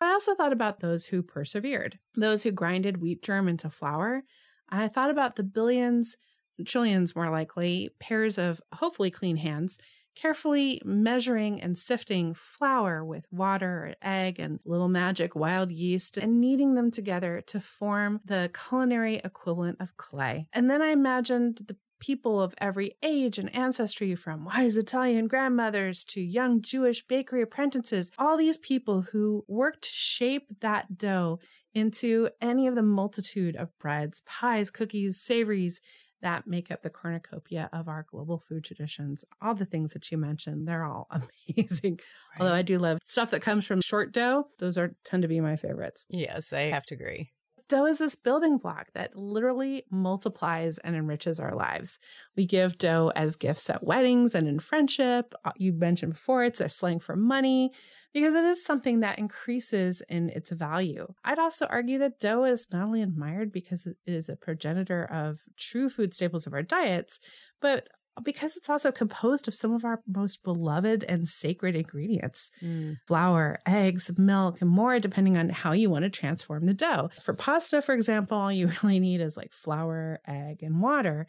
I 0.00 0.12
also 0.12 0.34
thought 0.34 0.52
about 0.52 0.80
those 0.80 1.06
who 1.06 1.22
persevered, 1.22 1.98
those 2.16 2.42
who 2.42 2.50
grinded 2.50 3.00
wheat 3.00 3.22
germ 3.22 3.46
into 3.46 3.68
flour. 3.68 4.22
I 4.70 4.88
thought 4.88 5.10
about 5.10 5.36
the 5.36 5.42
billions, 5.42 6.16
trillions 6.64 7.14
more 7.14 7.30
likely, 7.30 7.90
pairs 8.00 8.38
of 8.38 8.60
hopefully 8.72 9.10
clean 9.10 9.36
hands 9.36 9.78
carefully 10.14 10.80
measuring 10.84 11.60
and 11.60 11.76
sifting 11.76 12.34
flour 12.34 13.04
with 13.04 13.26
water, 13.30 13.94
egg, 14.02 14.38
and 14.38 14.60
little 14.64 14.88
magic 14.88 15.34
wild 15.34 15.70
yeast 15.70 16.16
and 16.16 16.40
kneading 16.40 16.74
them 16.74 16.90
together 16.90 17.42
to 17.46 17.60
form 17.60 18.20
the 18.24 18.50
culinary 18.52 19.16
equivalent 19.16 19.80
of 19.80 19.96
clay. 19.96 20.46
And 20.52 20.70
then 20.70 20.82
I 20.82 20.88
imagined 20.88 21.62
the 21.66 21.76
people 22.00 22.40
of 22.40 22.54
every 22.58 22.96
age 23.02 23.38
and 23.38 23.54
ancestry, 23.54 24.14
from 24.14 24.44
wise 24.44 24.76
Italian 24.76 25.26
grandmothers 25.26 26.04
to 26.04 26.20
young 26.20 26.60
Jewish 26.60 27.06
bakery 27.06 27.42
apprentices, 27.42 28.10
all 28.18 28.36
these 28.36 28.58
people 28.58 29.02
who 29.12 29.44
worked 29.48 29.84
to 29.84 29.90
shape 29.90 30.48
that 30.60 30.98
dough 30.98 31.38
into 31.74 32.28
any 32.40 32.66
of 32.66 32.74
the 32.74 32.82
multitude 32.82 33.56
of 33.56 33.76
breads, 33.78 34.22
pies, 34.26 34.70
cookies, 34.70 35.20
savories 35.20 35.80
that 36.24 36.46
make 36.46 36.70
up 36.70 36.82
the 36.82 36.88
cornucopia 36.88 37.68
of 37.70 37.86
our 37.86 38.06
global 38.10 38.38
food 38.38 38.64
traditions. 38.64 39.26
All 39.42 39.54
the 39.54 39.66
things 39.66 39.92
that 39.92 40.10
you 40.10 40.16
mentioned, 40.16 40.66
they're 40.66 40.84
all 40.84 41.06
amazing. 41.56 42.00
Right. 42.32 42.40
Although 42.40 42.54
I 42.54 42.62
do 42.62 42.78
love 42.78 42.98
stuff 43.04 43.30
that 43.30 43.42
comes 43.42 43.66
from 43.66 43.82
short 43.82 44.10
dough, 44.10 44.48
those 44.58 44.78
are 44.78 44.96
tend 45.04 45.22
to 45.22 45.28
be 45.28 45.40
my 45.40 45.56
favorites. 45.56 46.06
Yes, 46.08 46.50
I 46.52 46.62
have 46.70 46.86
to 46.86 46.94
agree. 46.94 47.30
Dough 47.68 47.86
is 47.86 47.98
this 47.98 48.14
building 48.14 48.58
block 48.58 48.88
that 48.94 49.16
literally 49.16 49.84
multiplies 49.90 50.78
and 50.78 50.94
enriches 50.94 51.40
our 51.40 51.54
lives. 51.54 51.98
We 52.36 52.46
give 52.46 52.76
dough 52.76 53.10
as 53.16 53.36
gifts 53.36 53.70
at 53.70 53.82
weddings 53.82 54.34
and 54.34 54.46
in 54.46 54.58
friendship. 54.58 55.34
Uh, 55.44 55.52
you 55.56 55.72
mentioned 55.72 56.12
before, 56.12 56.44
it's 56.44 56.60
a 56.60 56.68
slang 56.68 57.00
for 57.00 57.16
money 57.16 57.72
because 58.12 58.34
it 58.34 58.44
is 58.44 58.64
something 58.64 59.00
that 59.00 59.18
increases 59.18 60.02
in 60.08 60.28
its 60.28 60.50
value. 60.50 61.06
I'd 61.24 61.38
also 61.38 61.66
argue 61.66 61.98
that 61.98 62.20
dough 62.20 62.44
is 62.44 62.68
not 62.70 62.84
only 62.84 63.02
admired 63.02 63.50
because 63.50 63.86
it 63.86 63.96
is 64.06 64.28
a 64.28 64.36
progenitor 64.36 65.04
of 65.04 65.40
true 65.56 65.88
food 65.88 66.12
staples 66.12 66.46
of 66.46 66.52
our 66.52 66.62
diets, 66.62 67.18
but 67.60 67.88
because 68.22 68.56
it's 68.56 68.70
also 68.70 68.92
composed 68.92 69.48
of 69.48 69.54
some 69.54 69.72
of 69.72 69.84
our 69.84 70.00
most 70.06 70.42
beloved 70.42 71.04
and 71.04 71.28
sacred 71.28 71.74
ingredients 71.74 72.50
mm. 72.62 72.96
flour, 73.06 73.58
eggs, 73.66 74.10
milk, 74.16 74.60
and 74.60 74.70
more, 74.70 74.98
depending 75.00 75.36
on 75.36 75.48
how 75.48 75.72
you 75.72 75.90
want 75.90 76.04
to 76.04 76.10
transform 76.10 76.66
the 76.66 76.74
dough. 76.74 77.10
For 77.22 77.34
pasta, 77.34 77.82
for 77.82 77.94
example, 77.94 78.38
all 78.38 78.52
you 78.52 78.70
really 78.82 79.00
need 79.00 79.20
is 79.20 79.36
like 79.36 79.52
flour, 79.52 80.20
egg, 80.26 80.62
and 80.62 80.80
water. 80.80 81.26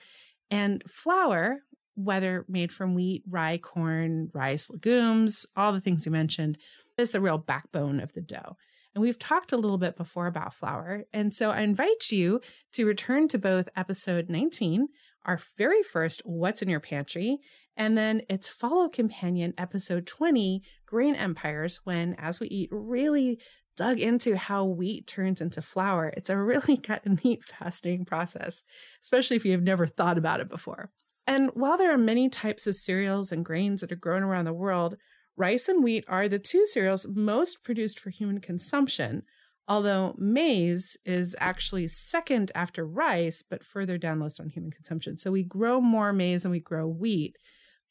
And 0.51 0.83
flour, 0.87 1.61
whether 1.95 2.45
made 2.47 2.71
from 2.71 2.93
wheat, 2.93 3.23
rye, 3.27 3.57
corn, 3.57 4.29
rice, 4.33 4.69
legumes, 4.69 5.45
all 5.55 5.73
the 5.73 5.81
things 5.81 6.05
you 6.05 6.11
mentioned, 6.11 6.57
is 6.97 7.11
the 7.11 7.21
real 7.21 7.37
backbone 7.37 7.99
of 7.99 8.13
the 8.13 8.21
dough. 8.21 8.57
And 8.93 9.01
we've 9.01 9.19
talked 9.19 9.51
a 9.51 9.57
little 9.57 9.77
bit 9.77 9.97
before 9.97 10.27
about 10.27 10.53
flour. 10.53 11.03
And 11.11 11.35
so 11.35 11.51
I 11.51 11.61
invite 11.61 12.11
you 12.11 12.39
to 12.73 12.85
return 12.85 13.27
to 13.29 13.37
both 13.37 13.67
episode 13.75 14.29
19 14.29 14.87
our 15.25 15.39
very 15.57 15.83
first 15.83 16.21
What's 16.23 16.61
in 16.61 16.69
Your 16.69 16.79
Pantry, 16.79 17.39
and 17.75 17.97
then 17.97 18.21
its 18.29 18.47
follow 18.47 18.87
companion, 18.87 19.53
episode 19.57 20.07
20, 20.07 20.61
Grain 20.85 21.15
Empires, 21.15 21.81
when 21.83 22.15
As 22.15 22.39
We 22.39 22.47
Eat 22.47 22.69
really 22.71 23.39
dug 23.75 23.99
into 23.99 24.37
how 24.37 24.63
wheat 24.63 25.07
turns 25.07 25.41
into 25.41 25.61
flour. 25.61 26.13
It's 26.15 26.29
a 26.29 26.37
really 26.37 26.77
kind 26.83 27.01
and 27.03 27.23
neat, 27.23 27.43
fascinating 27.43 28.05
process, 28.05 28.63
especially 29.01 29.35
if 29.35 29.45
you've 29.45 29.61
never 29.61 29.85
thought 29.85 30.17
about 30.17 30.39
it 30.39 30.49
before. 30.49 30.91
And 31.27 31.49
while 31.53 31.77
there 31.77 31.93
are 31.93 31.97
many 31.97 32.29
types 32.29 32.67
of 32.67 32.75
cereals 32.75 33.31
and 33.31 33.43
grains 33.43 33.81
that 33.81 33.91
are 33.91 33.97
grown 33.97 34.23
around 34.23 34.45
the 34.45 34.53
world, 34.53 34.95
rice 35.35 35.67
and 35.67 35.83
wheat 35.83 36.05
are 36.07 36.29
the 36.29 36.39
two 36.39 36.65
cereals 36.65 37.07
most 37.13 37.63
produced 37.63 37.99
for 37.99 38.11
human 38.11 38.39
consumption, 38.39 39.23
although 39.67 40.15
maize 40.17 40.97
is 41.05 41.35
actually 41.39 41.87
second 41.87 42.51
after 42.55 42.85
rice, 42.85 43.43
but 43.43 43.63
further 43.63 43.97
down 43.97 44.19
list 44.19 44.39
on 44.39 44.49
human 44.49 44.71
consumption. 44.71 45.17
So 45.17 45.31
we 45.31 45.43
grow 45.43 45.81
more 45.81 46.13
maize 46.13 46.43
than 46.43 46.51
we 46.51 46.59
grow 46.59 46.87
wheat, 46.87 47.37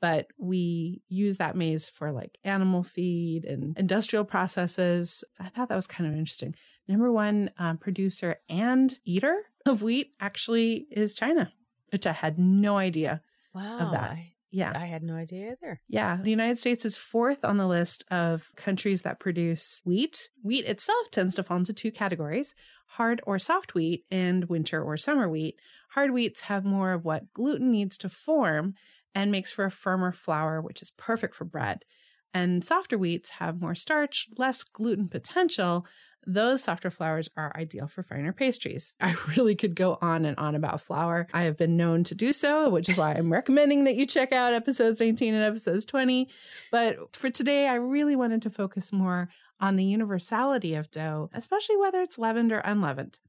but 0.01 0.27
we 0.39 1.03
use 1.09 1.39
that 1.39 1.57
maize 1.57 1.89
for 1.89 2.13
like 2.13 2.39
animal 2.45 2.83
feed 2.83 3.45
and 3.45 3.77
industrial 3.79 4.25
processes. 4.25 5.25
I 5.41 5.49
thought 5.49 5.69
that 5.69 5.77
was 5.77 5.87
kind 5.87 6.09
of 6.09 6.17
interesting. 6.17 6.55
Number 6.87 7.11
one 7.11 7.51
um, 7.59 7.79
producer 7.79 8.37
and 8.49 8.97
eater 9.05 9.43
of 9.67 9.83
wheat 9.83 10.13
actually 10.21 10.87
is 10.91 11.15
China, 11.15 11.53
which 11.91 12.07
I 12.07 12.13
had 12.13 12.39
no 12.39 12.77
idea 12.77 13.23
wow, 13.55 13.79
of 13.79 13.91
that. 13.93 14.19
Yeah. 14.55 14.73
I 14.75 14.87
had 14.87 15.03
no 15.03 15.17
idea 15.17 15.57
either. 15.61 15.81
Yeah. 15.89 16.19
The 16.23 16.31
United 16.31 16.59
States 16.59 16.85
is 16.85 16.97
fourth 16.97 17.45
on 17.45 17.57
the 17.57 17.67
list 17.67 18.05
of 18.09 18.53
countries 18.55 19.03
that 19.03 19.19
produce 19.19 19.83
wheat. 19.85 20.31
Wheat 20.45 20.65
itself 20.67 21.11
tends 21.11 21.35
to 21.35 21.43
fall 21.43 21.57
into 21.57 21.73
two 21.73 21.91
categories 21.91 22.55
hard 22.87 23.21
or 23.27 23.41
soft 23.41 23.75
wheat 23.75 24.05
and 24.13 24.45
winter 24.45 24.81
or 24.81 24.97
summer 24.97 25.29
wheat. 25.29 25.59
Hard 25.91 26.13
wheats 26.13 26.43
have 26.43 26.65
more 26.65 26.93
of 26.93 27.05
what 27.05 27.33
gluten 27.33 27.73
needs 27.73 27.99
to 27.99 28.09
form 28.09 28.75
and 29.15 29.33
makes 29.33 29.51
for 29.51 29.65
a 29.65 29.71
firmer 29.71 30.13
flour, 30.13 30.61
which 30.61 30.81
is 30.81 30.93
perfect 30.93 31.35
for 31.35 31.45
bread. 31.45 31.85
And 32.33 32.65
softer 32.65 32.97
wheats 32.97 33.31
have 33.31 33.61
more 33.61 33.75
starch, 33.75 34.29
less 34.37 34.63
gluten 34.63 35.09
potential, 35.09 35.87
those 36.27 36.63
softer 36.63 36.91
flours 36.91 37.29
are 37.37 37.53
ideal 37.57 37.87
for 37.87 38.03
finer 38.03 38.33
pastries. 38.33 38.95
I 39.01 39.15
really 39.37 39.55
could 39.55 39.75
go 39.75 39.99
on 40.01 40.25
and 40.25 40.37
on 40.39 40.55
about 40.55 40.81
flour. 40.81 41.27
I 41.33 41.43
have 41.45 41.57
been 41.57 41.77
known 41.77 42.05
to 42.05 42.15
do 42.15 42.33
so, 42.33 42.69
which 42.69 42.89
is 42.89 42.97
why 42.97 43.13
I'm 43.15 43.33
recommending 43.33 43.85
that 43.85 43.97
you 43.97 44.07
check 44.07 44.33
out 44.33 44.55
episodes 44.55 45.01
19 45.01 45.35
and 45.35 45.45
episodes 45.45 45.85
20. 45.85 46.29
But 46.71 47.15
for 47.15 47.31
today, 47.31 47.69
I 47.69 47.75
really 47.75 48.17
wanted 48.17 48.43
to 48.43 48.51
focus 48.51 48.93
more 48.93 49.29
on 49.61 49.77
the 49.77 49.85
universality 49.85 50.75
of 50.75 50.91
dough, 50.91 51.31
especially 51.33 51.77
whether 51.77 52.01
it's 52.01 52.19
leavened 52.19 52.53
or 52.53 52.59
unleavened. 52.59 53.21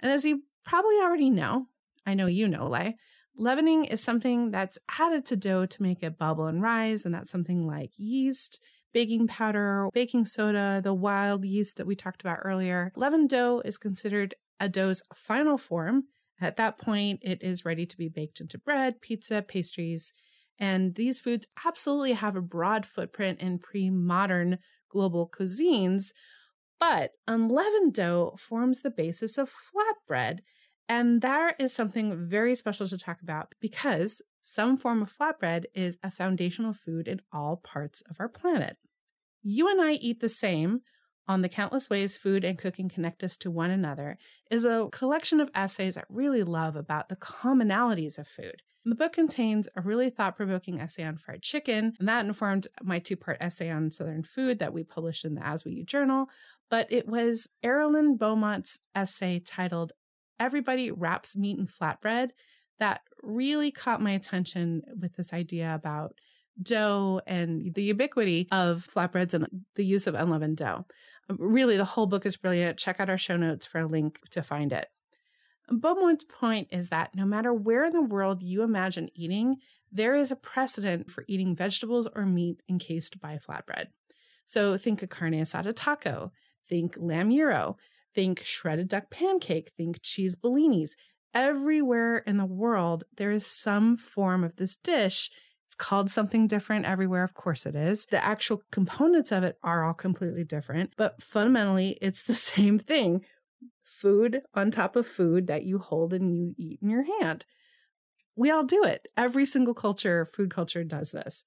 And 0.00 0.10
as 0.10 0.24
you 0.24 0.42
probably 0.64 0.96
already 0.96 1.30
know, 1.30 1.66
I 2.06 2.14
know 2.14 2.26
you 2.26 2.48
know, 2.48 2.68
Leigh, 2.68 2.96
leavening 3.36 3.84
is 3.84 4.02
something 4.02 4.50
that's 4.50 4.78
added 4.98 5.24
to 5.26 5.36
dough 5.36 5.66
to 5.66 5.82
make 5.82 6.02
it 6.02 6.18
bubble 6.18 6.46
and 6.46 6.62
rise, 6.62 7.04
and 7.04 7.14
that's 7.14 7.30
something 7.30 7.66
like 7.66 7.92
yeast 7.96 8.60
baking 8.92 9.26
powder, 9.28 9.88
baking 9.92 10.24
soda, 10.24 10.80
the 10.82 10.94
wild 10.94 11.44
yeast 11.44 11.76
that 11.76 11.86
we 11.86 11.94
talked 11.94 12.20
about 12.20 12.40
earlier. 12.42 12.92
Leavened 12.96 13.28
dough 13.28 13.62
is 13.64 13.78
considered 13.78 14.34
a 14.58 14.68
dough's 14.68 15.02
final 15.14 15.56
form. 15.56 16.04
At 16.40 16.56
that 16.56 16.78
point, 16.78 17.20
it 17.22 17.42
is 17.42 17.64
ready 17.64 17.86
to 17.86 17.96
be 17.96 18.08
baked 18.08 18.40
into 18.40 18.58
bread, 18.58 19.00
pizza, 19.00 19.42
pastries, 19.42 20.14
and 20.60 20.94
these 20.94 21.18
foods 21.18 21.46
absolutely 21.64 22.12
have 22.12 22.36
a 22.36 22.42
broad 22.42 22.84
footprint 22.84 23.40
in 23.40 23.58
pre 23.58 23.88
modern 23.88 24.58
global 24.90 25.28
cuisines. 25.28 26.12
But 26.78 27.12
unleavened 27.26 27.94
dough 27.94 28.36
forms 28.38 28.82
the 28.82 28.90
basis 28.90 29.38
of 29.38 29.50
flatbread. 29.50 30.40
And 30.88 31.22
that 31.22 31.56
is 31.58 31.72
something 31.72 32.28
very 32.28 32.54
special 32.54 32.86
to 32.88 32.98
talk 32.98 33.22
about 33.22 33.52
because 33.60 34.22
some 34.40 34.76
form 34.76 35.02
of 35.02 35.12
flatbread 35.16 35.64
is 35.74 35.98
a 36.02 36.10
foundational 36.10 36.72
food 36.72 37.08
in 37.08 37.20
all 37.32 37.56
parts 37.56 38.02
of 38.08 38.16
our 38.20 38.28
planet. 38.28 38.76
You 39.42 39.68
and 39.68 39.80
I 39.80 39.92
eat 39.92 40.20
the 40.20 40.28
same 40.28 40.82
on 41.28 41.42
the 41.42 41.48
countless 41.48 41.88
ways 41.88 42.16
food 42.16 42.44
and 42.44 42.58
cooking 42.58 42.88
connect 42.88 43.22
us 43.22 43.36
to 43.36 43.50
one 43.50 43.70
another 43.70 44.18
is 44.50 44.64
a 44.64 44.88
collection 44.90 45.40
of 45.40 45.50
essays 45.54 45.96
I 45.96 46.02
really 46.08 46.42
love 46.42 46.74
about 46.74 47.08
the 47.08 47.16
commonalities 47.16 48.18
of 48.18 48.26
food. 48.26 48.62
The 48.84 48.94
book 48.94 49.12
contains 49.12 49.68
a 49.76 49.82
really 49.82 50.08
thought 50.08 50.36
provoking 50.36 50.80
essay 50.80 51.04
on 51.04 51.18
fried 51.18 51.42
chicken, 51.42 51.92
and 51.98 52.08
that 52.08 52.24
informed 52.24 52.66
my 52.82 52.98
two 52.98 53.14
part 53.14 53.36
essay 53.38 53.70
on 53.70 53.90
Southern 53.90 54.22
food 54.22 54.58
that 54.58 54.72
we 54.72 54.82
published 54.82 55.24
in 55.24 55.34
the 55.34 55.46
As 55.46 55.64
We 55.64 55.72
Eat 55.72 55.86
Journal. 55.86 56.30
But 56.70 56.90
it 56.90 57.06
was 57.06 57.48
Erilyn 57.62 58.16
Beaumont's 58.16 58.78
essay 58.94 59.38
titled 59.38 59.92
Everybody 60.40 60.90
Wraps 60.90 61.36
Meat 61.36 61.58
in 61.58 61.66
Flatbread 61.66 62.30
that 62.80 63.02
really 63.22 63.70
caught 63.70 64.02
my 64.02 64.10
attention 64.10 64.82
with 65.00 65.14
this 65.16 65.32
idea 65.32 65.74
about 65.74 66.14
dough 66.60 67.20
and 67.26 67.74
the 67.74 67.84
ubiquity 67.84 68.48
of 68.50 68.88
flatbreads 68.92 69.34
and 69.34 69.46
the 69.76 69.84
use 69.84 70.06
of 70.06 70.14
unleavened 70.14 70.56
dough. 70.56 70.86
Um, 71.28 71.36
really, 71.38 71.76
the 71.76 71.84
whole 71.84 72.06
book 72.06 72.26
is 72.26 72.36
brilliant. 72.36 72.78
Check 72.78 72.98
out 72.98 73.08
our 73.08 73.18
show 73.18 73.36
notes 73.36 73.64
for 73.64 73.80
a 73.80 73.86
link 73.86 74.18
to 74.30 74.42
find 74.42 74.72
it. 74.72 74.88
Beaumont's 75.70 76.24
point 76.24 76.68
is 76.72 76.88
that 76.88 77.14
no 77.14 77.24
matter 77.24 77.54
where 77.54 77.84
in 77.84 77.92
the 77.92 78.02
world 78.02 78.42
you 78.42 78.62
imagine 78.62 79.08
eating, 79.14 79.56
there 79.92 80.16
is 80.16 80.32
a 80.32 80.36
precedent 80.36 81.10
for 81.10 81.24
eating 81.28 81.54
vegetables 81.54 82.08
or 82.14 82.26
meat 82.26 82.60
encased 82.68 83.20
by 83.20 83.38
flatbread. 83.38 83.86
So 84.46 84.76
think 84.76 85.02
a 85.02 85.06
carne 85.06 85.34
asada 85.34 85.72
taco, 85.74 86.32
think 86.68 86.96
lamb 86.98 87.30
gyro, 87.30 87.76
think 88.14 88.44
shredded 88.44 88.88
duck 88.88 89.10
pancake, 89.10 89.70
think 89.76 90.00
cheese 90.02 90.34
bellinis 90.34 90.90
everywhere 91.34 92.18
in 92.18 92.36
the 92.36 92.46
world, 92.46 93.04
there 93.16 93.30
is 93.30 93.46
some 93.46 93.96
form 93.96 94.44
of 94.44 94.56
this 94.56 94.76
dish. 94.76 95.30
It's 95.66 95.74
called 95.74 96.10
something 96.10 96.46
different 96.46 96.86
everywhere. 96.86 97.22
Of 97.22 97.34
course 97.34 97.66
it 97.66 97.76
is. 97.76 98.06
The 98.06 98.24
actual 98.24 98.62
components 98.72 99.30
of 99.30 99.44
it 99.44 99.56
are 99.62 99.84
all 99.84 99.94
completely 99.94 100.44
different, 100.44 100.94
but 100.96 101.22
fundamentally, 101.22 101.98
it's 102.00 102.22
the 102.22 102.34
same 102.54 102.78
thing 102.78 103.24
food 103.84 104.40
on 104.54 104.70
top 104.70 104.96
of 104.96 105.06
food 105.06 105.46
that 105.48 105.64
you 105.64 105.78
hold 105.78 106.14
and 106.14 106.34
you 106.34 106.54
eat 106.56 106.78
in 106.80 106.88
your 106.88 107.04
hand. 107.20 107.44
We 108.36 108.50
all 108.50 108.64
do 108.64 108.82
it. 108.84 109.08
Every 109.16 109.44
single 109.44 109.74
culture, 109.74 110.24
food 110.24 110.50
culture 110.50 110.84
does 110.84 111.10
this. 111.10 111.44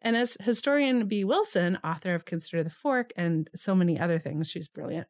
And 0.00 0.14
as 0.14 0.36
historian 0.40 1.08
Bee 1.08 1.24
Wilson, 1.24 1.78
author 1.82 2.14
of 2.14 2.24
Consider 2.24 2.62
the 2.62 2.70
Fork 2.70 3.12
and 3.16 3.50
so 3.56 3.74
many 3.74 3.98
other 3.98 4.18
things, 4.18 4.48
she's 4.48 4.68
brilliant 4.68 5.08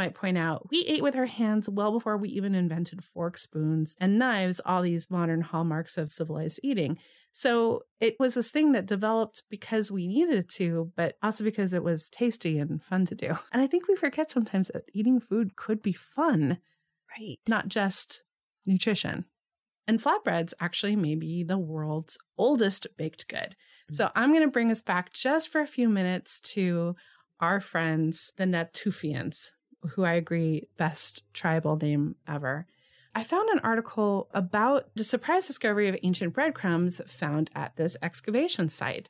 might 0.00 0.14
point 0.14 0.38
out, 0.38 0.70
we 0.70 0.80
ate 0.86 1.02
with 1.02 1.14
our 1.14 1.26
hands 1.26 1.68
well 1.68 1.92
before 1.92 2.16
we 2.16 2.30
even 2.30 2.54
invented 2.54 3.04
forks, 3.04 3.42
spoons, 3.42 3.98
and 4.00 4.18
knives, 4.18 4.58
all 4.64 4.80
these 4.80 5.10
modern 5.10 5.42
hallmarks 5.42 5.98
of 5.98 6.10
civilized 6.10 6.58
eating. 6.62 6.96
So 7.32 7.82
it 8.00 8.16
was 8.18 8.34
this 8.34 8.50
thing 8.50 8.72
that 8.72 8.86
developed 8.86 9.42
because 9.50 9.92
we 9.92 10.08
needed 10.08 10.38
it 10.38 10.48
to, 10.52 10.90
but 10.96 11.18
also 11.22 11.44
because 11.44 11.74
it 11.74 11.84
was 11.84 12.08
tasty 12.08 12.58
and 12.58 12.82
fun 12.82 13.04
to 13.06 13.14
do. 13.14 13.38
And 13.52 13.60
I 13.60 13.66
think 13.66 13.88
we 13.88 13.94
forget 13.94 14.30
sometimes 14.30 14.68
that 14.68 14.84
eating 14.94 15.20
food 15.20 15.54
could 15.54 15.82
be 15.82 15.92
fun. 15.92 16.58
Right. 17.18 17.38
Not 17.46 17.68
just 17.68 18.22
nutrition. 18.66 19.26
And 19.86 20.02
flatbreads 20.02 20.54
actually 20.60 20.96
may 20.96 21.14
be 21.14 21.44
the 21.44 21.58
world's 21.58 22.16
oldest 22.38 22.86
baked 22.96 23.28
good. 23.28 23.54
Mm. 23.90 23.96
So 23.96 24.10
I'm 24.14 24.32
going 24.32 24.48
to 24.48 24.52
bring 24.52 24.70
us 24.70 24.80
back 24.80 25.12
just 25.12 25.50
for 25.50 25.60
a 25.60 25.66
few 25.66 25.90
minutes 25.90 26.40
to 26.54 26.96
our 27.38 27.60
friends, 27.60 28.32
the 28.36 28.44
Natufians, 28.44 29.50
who 29.90 30.04
I 30.04 30.12
agree 30.14 30.68
best 30.76 31.22
tribal 31.32 31.76
name 31.76 32.16
ever. 32.28 32.66
I 33.14 33.22
found 33.24 33.48
an 33.50 33.58
article 33.60 34.28
about 34.32 34.88
the 34.94 35.02
surprise 35.04 35.46
discovery 35.46 35.88
of 35.88 35.96
ancient 36.02 36.32
breadcrumbs 36.34 37.00
found 37.06 37.50
at 37.54 37.76
this 37.76 37.96
excavation 38.02 38.68
site. 38.68 39.08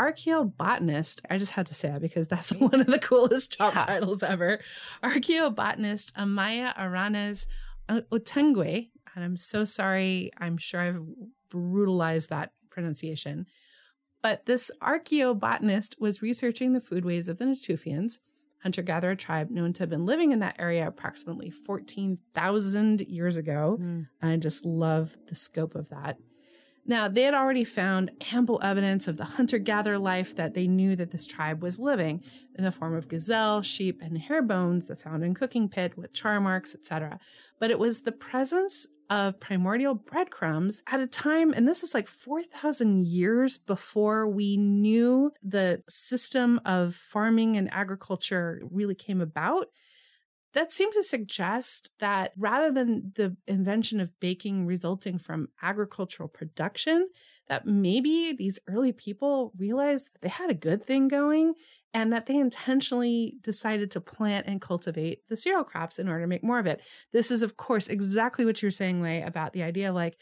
Archaeobotanist, 0.00 1.20
I 1.30 1.38
just 1.38 1.52
had 1.52 1.66
to 1.66 1.74
say 1.74 1.88
that 1.88 2.00
because 2.00 2.26
that's 2.28 2.50
one 2.54 2.80
of 2.80 2.86
the 2.86 2.98
coolest 2.98 3.58
job 3.58 3.74
Yeah. 3.74 3.84
titles 3.84 4.22
ever. 4.22 4.60
Archaeobotanist 5.02 6.12
Amaya 6.12 6.74
Aranes 6.76 7.46
Otengue, 7.88 8.88
and 9.14 9.24
I'm 9.24 9.36
so 9.36 9.64
sorry, 9.64 10.30
I'm 10.38 10.56
sure 10.56 10.80
I've 10.80 11.02
brutalized 11.50 12.30
that 12.30 12.52
pronunciation. 12.70 13.46
But 14.22 14.46
this 14.46 14.70
archaeobotanist 14.82 16.00
was 16.00 16.22
researching 16.22 16.72
the 16.72 16.80
foodways 16.80 17.28
of 17.28 17.38
the 17.38 17.44
Natufians, 17.44 18.20
hunter 18.64 18.82
gatherer 18.82 19.14
tribe 19.14 19.50
known 19.50 19.74
to 19.74 19.82
have 19.82 19.90
been 19.90 20.06
living 20.06 20.32
in 20.32 20.38
that 20.38 20.56
area 20.58 20.88
approximately 20.88 21.50
14,000 21.50 23.02
years 23.02 23.36
ago. 23.36 23.78
Mm. 23.78 24.08
And 24.22 24.32
I 24.32 24.36
just 24.38 24.64
love 24.64 25.18
the 25.28 25.34
scope 25.34 25.74
of 25.74 25.90
that. 25.90 26.16
Now, 26.86 27.08
they 27.08 27.22
had 27.22 27.32
already 27.32 27.64
found 27.64 28.10
ample 28.32 28.60
evidence 28.62 29.08
of 29.08 29.16
the 29.16 29.24
hunter 29.24 29.58
gatherer 29.58 29.98
life 29.98 30.36
that 30.36 30.52
they 30.52 30.66
knew 30.66 30.94
that 30.96 31.12
this 31.12 31.26
tribe 31.26 31.62
was 31.62 31.78
living 31.78 32.22
in 32.54 32.64
the 32.64 32.70
form 32.70 32.94
of 32.94 33.08
gazelle, 33.08 33.62
sheep, 33.62 34.02
and 34.02 34.18
hare 34.18 34.42
bones 34.42 34.86
that 34.88 35.00
found 35.00 35.24
in 35.24 35.32
cooking 35.34 35.68
pit 35.68 35.96
with 35.96 36.12
char 36.12 36.40
marks, 36.40 36.74
etc. 36.74 37.18
But 37.58 37.70
it 37.70 37.78
was 37.78 38.00
the 38.00 38.12
presence 38.12 38.86
of 39.08 39.40
primordial 39.40 39.94
breadcrumbs 39.94 40.82
at 40.86 41.00
a 41.00 41.06
time, 41.06 41.54
and 41.54 41.66
this 41.66 41.82
is 41.82 41.94
like 41.94 42.08
4,000 42.08 43.06
years 43.06 43.56
before 43.56 44.28
we 44.28 44.56
knew 44.56 45.32
the 45.42 45.82
system 45.88 46.60
of 46.66 46.94
farming 46.94 47.56
and 47.56 47.72
agriculture 47.72 48.60
really 48.70 48.94
came 48.94 49.20
about. 49.22 49.68
That 50.54 50.72
seems 50.72 50.94
to 50.94 51.02
suggest 51.02 51.90
that 51.98 52.32
rather 52.38 52.70
than 52.70 53.12
the 53.16 53.36
invention 53.46 54.00
of 54.00 54.18
baking 54.20 54.66
resulting 54.66 55.18
from 55.18 55.48
agricultural 55.60 56.28
production, 56.28 57.08
that 57.48 57.66
maybe 57.66 58.32
these 58.32 58.60
early 58.68 58.92
people 58.92 59.52
realized 59.58 60.10
that 60.12 60.22
they 60.22 60.28
had 60.28 60.50
a 60.50 60.54
good 60.54 60.84
thing 60.84 61.08
going 61.08 61.54
and 61.92 62.12
that 62.12 62.26
they 62.26 62.36
intentionally 62.36 63.36
decided 63.42 63.90
to 63.90 64.00
plant 64.00 64.46
and 64.46 64.60
cultivate 64.60 65.28
the 65.28 65.36
cereal 65.36 65.64
crops 65.64 65.98
in 65.98 66.08
order 66.08 66.22
to 66.22 66.28
make 66.28 66.44
more 66.44 66.58
of 66.58 66.66
it. 66.66 66.80
This 67.12 67.30
is, 67.30 67.42
of 67.42 67.56
course, 67.56 67.88
exactly 67.88 68.44
what 68.44 68.62
you're 68.62 68.70
saying, 68.70 69.02
Leigh, 69.02 69.22
about 69.22 69.52
the 69.52 69.62
idea 69.62 69.92
like, 69.92 70.16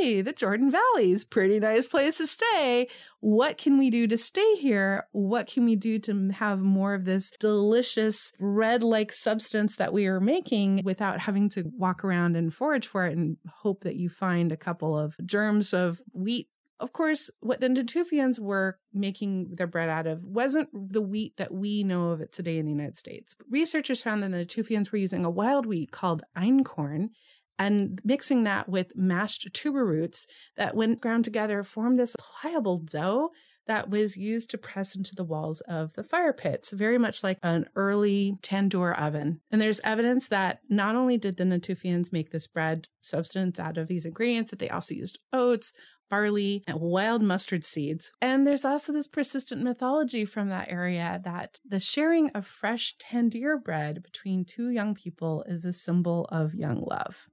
hey, 0.00 0.20
the 0.22 0.32
Jordan 0.32 0.70
Valley 0.70 1.12
is 1.12 1.24
pretty 1.24 1.60
nice 1.60 1.88
place 1.88 2.18
to 2.18 2.26
stay. 2.26 2.88
What 3.20 3.58
can 3.58 3.78
we 3.78 3.90
do 3.90 4.06
to 4.06 4.16
stay 4.16 4.56
here? 4.56 5.06
What 5.12 5.46
can 5.46 5.64
we 5.64 5.76
do 5.76 5.98
to 6.00 6.30
have 6.30 6.60
more 6.60 6.94
of 6.94 7.04
this 7.04 7.30
delicious 7.38 8.32
bread-like 8.38 9.12
substance 9.12 9.76
that 9.76 9.92
we 9.92 10.06
are 10.06 10.20
making 10.20 10.82
without 10.84 11.20
having 11.20 11.48
to 11.50 11.70
walk 11.76 12.04
around 12.04 12.36
and 12.36 12.52
forage 12.52 12.86
for 12.86 13.06
it 13.06 13.16
and 13.16 13.36
hope 13.48 13.84
that 13.84 13.96
you 13.96 14.08
find 14.08 14.52
a 14.52 14.56
couple 14.56 14.98
of 14.98 15.16
germs 15.24 15.72
of 15.72 16.00
wheat 16.12 16.48
of 16.80 16.92
course, 16.92 17.30
what 17.40 17.60
the 17.60 17.68
Natufians 17.68 18.40
were 18.40 18.78
making 18.92 19.54
their 19.54 19.66
bread 19.66 19.88
out 19.88 20.06
of 20.08 20.24
wasn't 20.24 20.68
the 20.72 21.00
wheat 21.00 21.36
that 21.36 21.54
we 21.54 21.84
know 21.84 22.10
of 22.10 22.20
it 22.20 22.32
today 22.32 22.58
in 22.58 22.66
the 22.66 22.72
United 22.72 22.96
States. 22.96 23.36
Researchers 23.48 24.02
found 24.02 24.22
that 24.22 24.32
the 24.32 24.44
Natufians 24.44 24.90
were 24.90 24.98
using 24.98 25.24
a 25.24 25.30
wild 25.30 25.66
wheat 25.66 25.92
called 25.92 26.24
einkorn 26.36 27.10
and 27.58 28.00
mixing 28.04 28.44
that 28.44 28.68
with 28.68 28.96
mashed 28.96 29.48
tuber 29.52 29.84
roots 29.84 30.26
that, 30.56 30.74
when 30.74 30.94
ground 30.94 31.24
together, 31.24 31.62
formed 31.62 31.98
this 31.98 32.16
pliable 32.18 32.78
dough 32.78 33.30
that 33.66 33.88
was 33.88 34.16
used 34.16 34.50
to 34.50 34.58
press 34.58 34.94
into 34.94 35.14
the 35.14 35.24
walls 35.24 35.60
of 35.62 35.94
the 35.94 36.04
fire 36.04 36.32
pits, 36.32 36.70
very 36.72 36.98
much 36.98 37.22
like 37.24 37.38
an 37.42 37.66
early 37.74 38.36
tandoor 38.42 38.98
oven. 38.98 39.40
And 39.50 39.60
there's 39.60 39.80
evidence 39.80 40.28
that 40.28 40.60
not 40.68 40.96
only 40.96 41.16
did 41.16 41.36
the 41.36 41.44
Natufians 41.44 42.12
make 42.12 42.30
this 42.30 42.46
bread 42.46 42.88
substance 43.00 43.58
out 43.58 43.78
of 43.78 43.88
these 43.88 44.04
ingredients, 44.04 44.50
that 44.50 44.58
they 44.58 44.68
also 44.68 44.94
used 44.94 45.18
oats, 45.32 45.72
barley, 46.10 46.62
and 46.66 46.78
wild 46.78 47.22
mustard 47.22 47.64
seeds. 47.64 48.12
And 48.20 48.46
there's 48.46 48.66
also 48.66 48.92
this 48.92 49.08
persistent 49.08 49.62
mythology 49.62 50.26
from 50.26 50.50
that 50.50 50.70
area 50.70 51.20
that 51.24 51.60
the 51.66 51.80
sharing 51.80 52.28
of 52.30 52.46
fresh 52.46 52.94
tandoor 52.98 53.62
bread 53.62 54.02
between 54.02 54.44
two 54.44 54.68
young 54.68 54.94
people 54.94 55.42
is 55.48 55.64
a 55.64 55.72
symbol 55.72 56.26
of 56.30 56.54
young 56.54 56.82
love. 56.82 57.28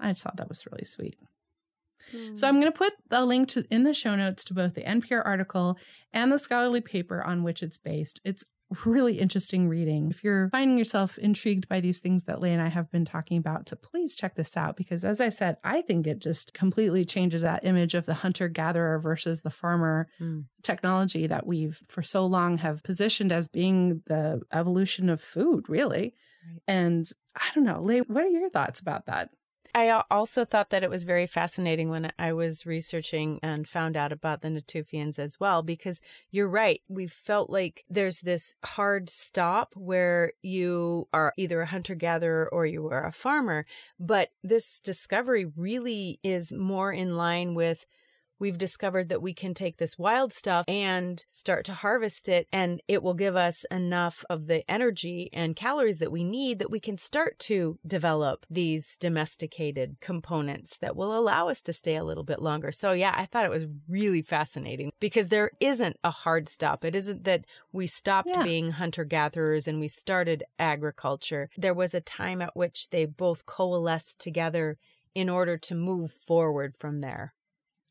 I 0.00 0.12
just 0.12 0.22
thought 0.24 0.36
that 0.36 0.48
was 0.48 0.66
really 0.70 0.84
sweet. 0.84 1.16
So 2.34 2.46
I'm 2.46 2.60
going 2.60 2.70
to 2.70 2.78
put 2.78 2.92
a 3.10 3.24
link 3.24 3.48
to 3.48 3.64
in 3.68 3.82
the 3.82 3.92
show 3.94 4.14
notes 4.14 4.44
to 4.44 4.54
both 4.54 4.74
the 4.74 4.82
NPR 4.82 5.22
article 5.24 5.76
and 6.12 6.30
the 6.30 6.38
scholarly 6.38 6.80
paper 6.80 7.20
on 7.22 7.42
which 7.42 7.64
it's 7.64 7.78
based. 7.78 8.20
It's 8.24 8.44
really 8.84 9.18
interesting 9.18 9.68
reading. 9.68 10.10
If 10.10 10.22
you're 10.22 10.48
finding 10.50 10.76
yourself 10.78 11.18
intrigued 11.18 11.68
by 11.68 11.80
these 11.80 11.98
things 11.98 12.24
that 12.24 12.40
Leigh 12.40 12.52
and 12.52 12.62
I 12.62 12.68
have 12.68 12.90
been 12.92 13.04
talking 13.04 13.38
about, 13.38 13.66
to 13.66 13.76
please 13.76 14.14
check 14.14 14.36
this 14.36 14.56
out 14.56 14.76
because 14.76 15.04
as 15.04 15.20
I 15.20 15.30
said, 15.30 15.56
I 15.64 15.82
think 15.82 16.06
it 16.06 16.20
just 16.20 16.52
completely 16.54 17.04
changes 17.04 17.42
that 17.42 17.64
image 17.64 17.94
of 17.94 18.06
the 18.06 18.14
hunter 18.14 18.48
gatherer 18.48 19.00
versus 19.00 19.42
the 19.42 19.50
farmer 19.50 20.08
Mm. 20.20 20.44
technology 20.62 21.26
that 21.26 21.46
we've 21.46 21.80
for 21.88 22.02
so 22.02 22.24
long 22.26 22.58
have 22.58 22.84
positioned 22.84 23.32
as 23.32 23.48
being 23.48 24.02
the 24.06 24.42
evolution 24.52 25.08
of 25.10 25.20
food, 25.20 25.68
really. 25.68 26.14
Right. 26.48 26.60
And 26.68 27.04
I 27.34 27.48
don't 27.54 27.64
know, 27.64 27.82
Leigh, 27.82 28.00
what 28.00 28.22
are 28.24 28.28
your 28.28 28.50
thoughts 28.50 28.78
about 28.78 29.06
that? 29.06 29.30
I 29.76 30.02
also 30.10 30.46
thought 30.46 30.70
that 30.70 30.82
it 30.82 30.88
was 30.88 31.02
very 31.02 31.26
fascinating 31.26 31.90
when 31.90 32.10
I 32.18 32.32
was 32.32 32.64
researching 32.64 33.38
and 33.42 33.68
found 33.68 33.94
out 33.94 34.10
about 34.10 34.40
the 34.40 34.48
Natufians 34.48 35.18
as 35.18 35.38
well, 35.38 35.62
because 35.62 36.00
you're 36.30 36.48
right. 36.48 36.80
We 36.88 37.06
felt 37.06 37.50
like 37.50 37.84
there's 37.86 38.20
this 38.20 38.56
hard 38.64 39.10
stop 39.10 39.74
where 39.76 40.32
you 40.40 41.08
are 41.12 41.34
either 41.36 41.60
a 41.60 41.66
hunter 41.66 41.94
gatherer 41.94 42.48
or 42.50 42.64
you 42.64 42.88
are 42.88 43.04
a 43.04 43.12
farmer. 43.12 43.66
But 44.00 44.30
this 44.42 44.80
discovery 44.80 45.44
really 45.44 46.20
is 46.22 46.54
more 46.54 46.90
in 46.90 47.18
line 47.18 47.54
with 47.54 47.84
we've 48.38 48.58
discovered 48.58 49.08
that 49.08 49.22
we 49.22 49.32
can 49.34 49.54
take 49.54 49.76
this 49.78 49.98
wild 49.98 50.32
stuff 50.32 50.64
and 50.68 51.24
start 51.28 51.64
to 51.66 51.72
harvest 51.74 52.28
it 52.28 52.46
and 52.52 52.80
it 52.88 53.02
will 53.02 53.14
give 53.14 53.36
us 53.36 53.64
enough 53.70 54.24
of 54.28 54.46
the 54.46 54.68
energy 54.70 55.30
and 55.32 55.56
calories 55.56 55.98
that 55.98 56.12
we 56.12 56.24
need 56.24 56.58
that 56.58 56.70
we 56.70 56.80
can 56.80 56.98
start 56.98 57.38
to 57.38 57.78
develop 57.86 58.44
these 58.50 58.96
domesticated 58.98 59.96
components 60.00 60.78
that 60.78 60.96
will 60.96 61.16
allow 61.16 61.48
us 61.48 61.62
to 61.62 61.72
stay 61.72 61.96
a 61.96 62.04
little 62.04 62.24
bit 62.24 62.40
longer. 62.40 62.70
So 62.72 62.92
yeah, 62.92 63.14
I 63.16 63.26
thought 63.26 63.44
it 63.44 63.50
was 63.50 63.66
really 63.88 64.22
fascinating 64.22 64.92
because 65.00 65.28
there 65.28 65.50
isn't 65.60 65.96
a 66.04 66.10
hard 66.10 66.48
stop. 66.48 66.84
It 66.84 66.94
isn't 66.94 67.24
that 67.24 67.44
we 67.72 67.86
stopped 67.86 68.28
Yeah. 68.28 68.42
being 68.42 68.72
hunter 68.72 69.04
gatherers 69.04 69.68
and 69.68 69.80
we 69.80 69.88
started 69.88 70.44
agriculture. 70.58 71.48
There 71.56 71.74
was 71.74 71.94
a 71.94 72.00
time 72.00 72.42
at 72.42 72.56
which 72.56 72.90
they 72.90 73.04
both 73.04 73.46
coalesced 73.46 74.18
together 74.18 74.78
in 75.14 75.28
order 75.30 75.56
to 75.56 75.74
move 75.74 76.12
forward 76.12 76.74
from 76.74 77.00
there. 77.00 77.32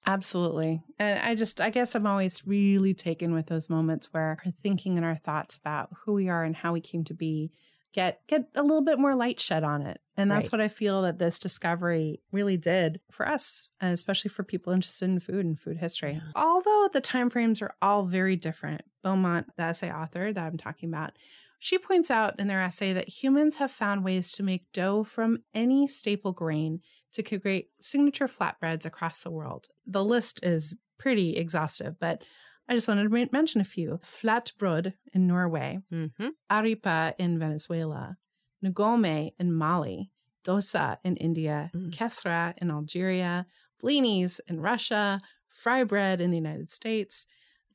Absolutely. 0.05 0.83
And 0.99 1.19
I 1.19 1.35
just, 1.35 1.59
I 1.59 1.69
guess 1.69 1.95
I'm 1.95 2.07
always 2.07 2.45
really 2.45 2.93
taken 2.93 3.33
with 3.33 3.47
those 3.47 3.69
moments 3.69 4.13
where 4.13 4.39
our 4.45 4.51
thinking 4.61 4.97
and 4.97 5.05
our 5.05 5.15
thoughts 5.17 5.57
about 5.57 5.89
who 6.05 6.13
we 6.13 6.29
are 6.29 6.43
and 6.43 6.55
how 6.55 6.73
we 6.73 6.81
came 6.81 7.03
to 7.05 7.13
be 7.13 7.51
get 7.93 8.19
get 8.27 8.49
a 8.55 8.61
little 8.61 8.83
bit 8.83 8.99
more 8.99 9.15
light 9.15 9.39
shed 9.39 9.63
on 9.63 9.81
it. 9.81 9.99
And 10.17 10.29
that's 10.29 10.47
Right. 10.51 10.59
what 10.59 10.61
I 10.61 10.67
feel 10.67 11.01
that 11.03 11.17
this 11.17 11.39
discovery 11.39 12.21
really 12.31 12.57
did 12.57 12.99
for 13.09 13.27
us, 13.27 13.69
and 13.79 13.93
especially 13.93 14.29
for 14.29 14.43
people 14.43 14.73
interested 14.73 15.09
in 15.09 15.19
food 15.21 15.45
and 15.45 15.59
food 15.59 15.77
history. 15.77 16.13
Yeah. 16.13 16.31
Although 16.35 16.89
the 16.91 17.01
time 17.01 17.29
frames 17.29 17.61
are 17.61 17.73
all 17.81 18.05
very 18.05 18.35
different. 18.35 18.81
Beaumont, 19.01 19.47
the 19.55 19.63
essay 19.63 19.91
author 19.91 20.33
that 20.33 20.43
I'm 20.43 20.57
talking 20.57 20.89
about, 20.89 21.13
she 21.57 21.77
points 21.77 22.11
out 22.11 22.37
in 22.39 22.47
their 22.47 22.61
essay 22.61 22.91
that 22.93 23.07
humans 23.23 23.55
have 23.57 23.71
found 23.71 24.03
ways 24.03 24.33
to 24.33 24.43
make 24.43 24.71
dough 24.73 25.03
from 25.05 25.39
any 25.53 25.87
staple 25.87 26.33
grain 26.33 26.81
to 27.23 27.39
create 27.39 27.69
signature 27.81 28.27
flatbreads 28.27 28.85
across 28.85 29.21
the 29.21 29.31
world. 29.31 29.67
The 29.85 30.03
list 30.03 30.43
is 30.43 30.77
pretty 30.97 31.35
exhaustive, 31.37 31.99
but 31.99 32.23
I 32.67 32.73
just 32.73 32.87
wanted 32.87 33.03
to 33.09 33.29
mention 33.31 33.61
a 33.61 33.65
few. 33.65 33.99
Flatbrød 34.03 34.93
in 35.13 35.27
Norway, 35.27 35.79
Mm-hmm. 35.91 36.29
arepa 36.49 37.13
in 37.17 37.37
Venezuela, 37.39 38.17
ngome 38.63 39.33
in 39.39 39.53
Mali, 39.53 40.09
dosa 40.43 40.97
in 41.03 41.15
India, 41.17 41.71
Mm. 41.75 41.91
kesra 41.91 42.53
in 42.61 42.71
Algeria, 42.71 43.45
blinis 43.83 44.39
in 44.47 44.59
Russia, 44.61 45.21
fry 45.49 45.83
bread 45.83 46.19
in 46.21 46.31
the 46.31 46.37
United 46.37 46.69
States, 46.71 47.25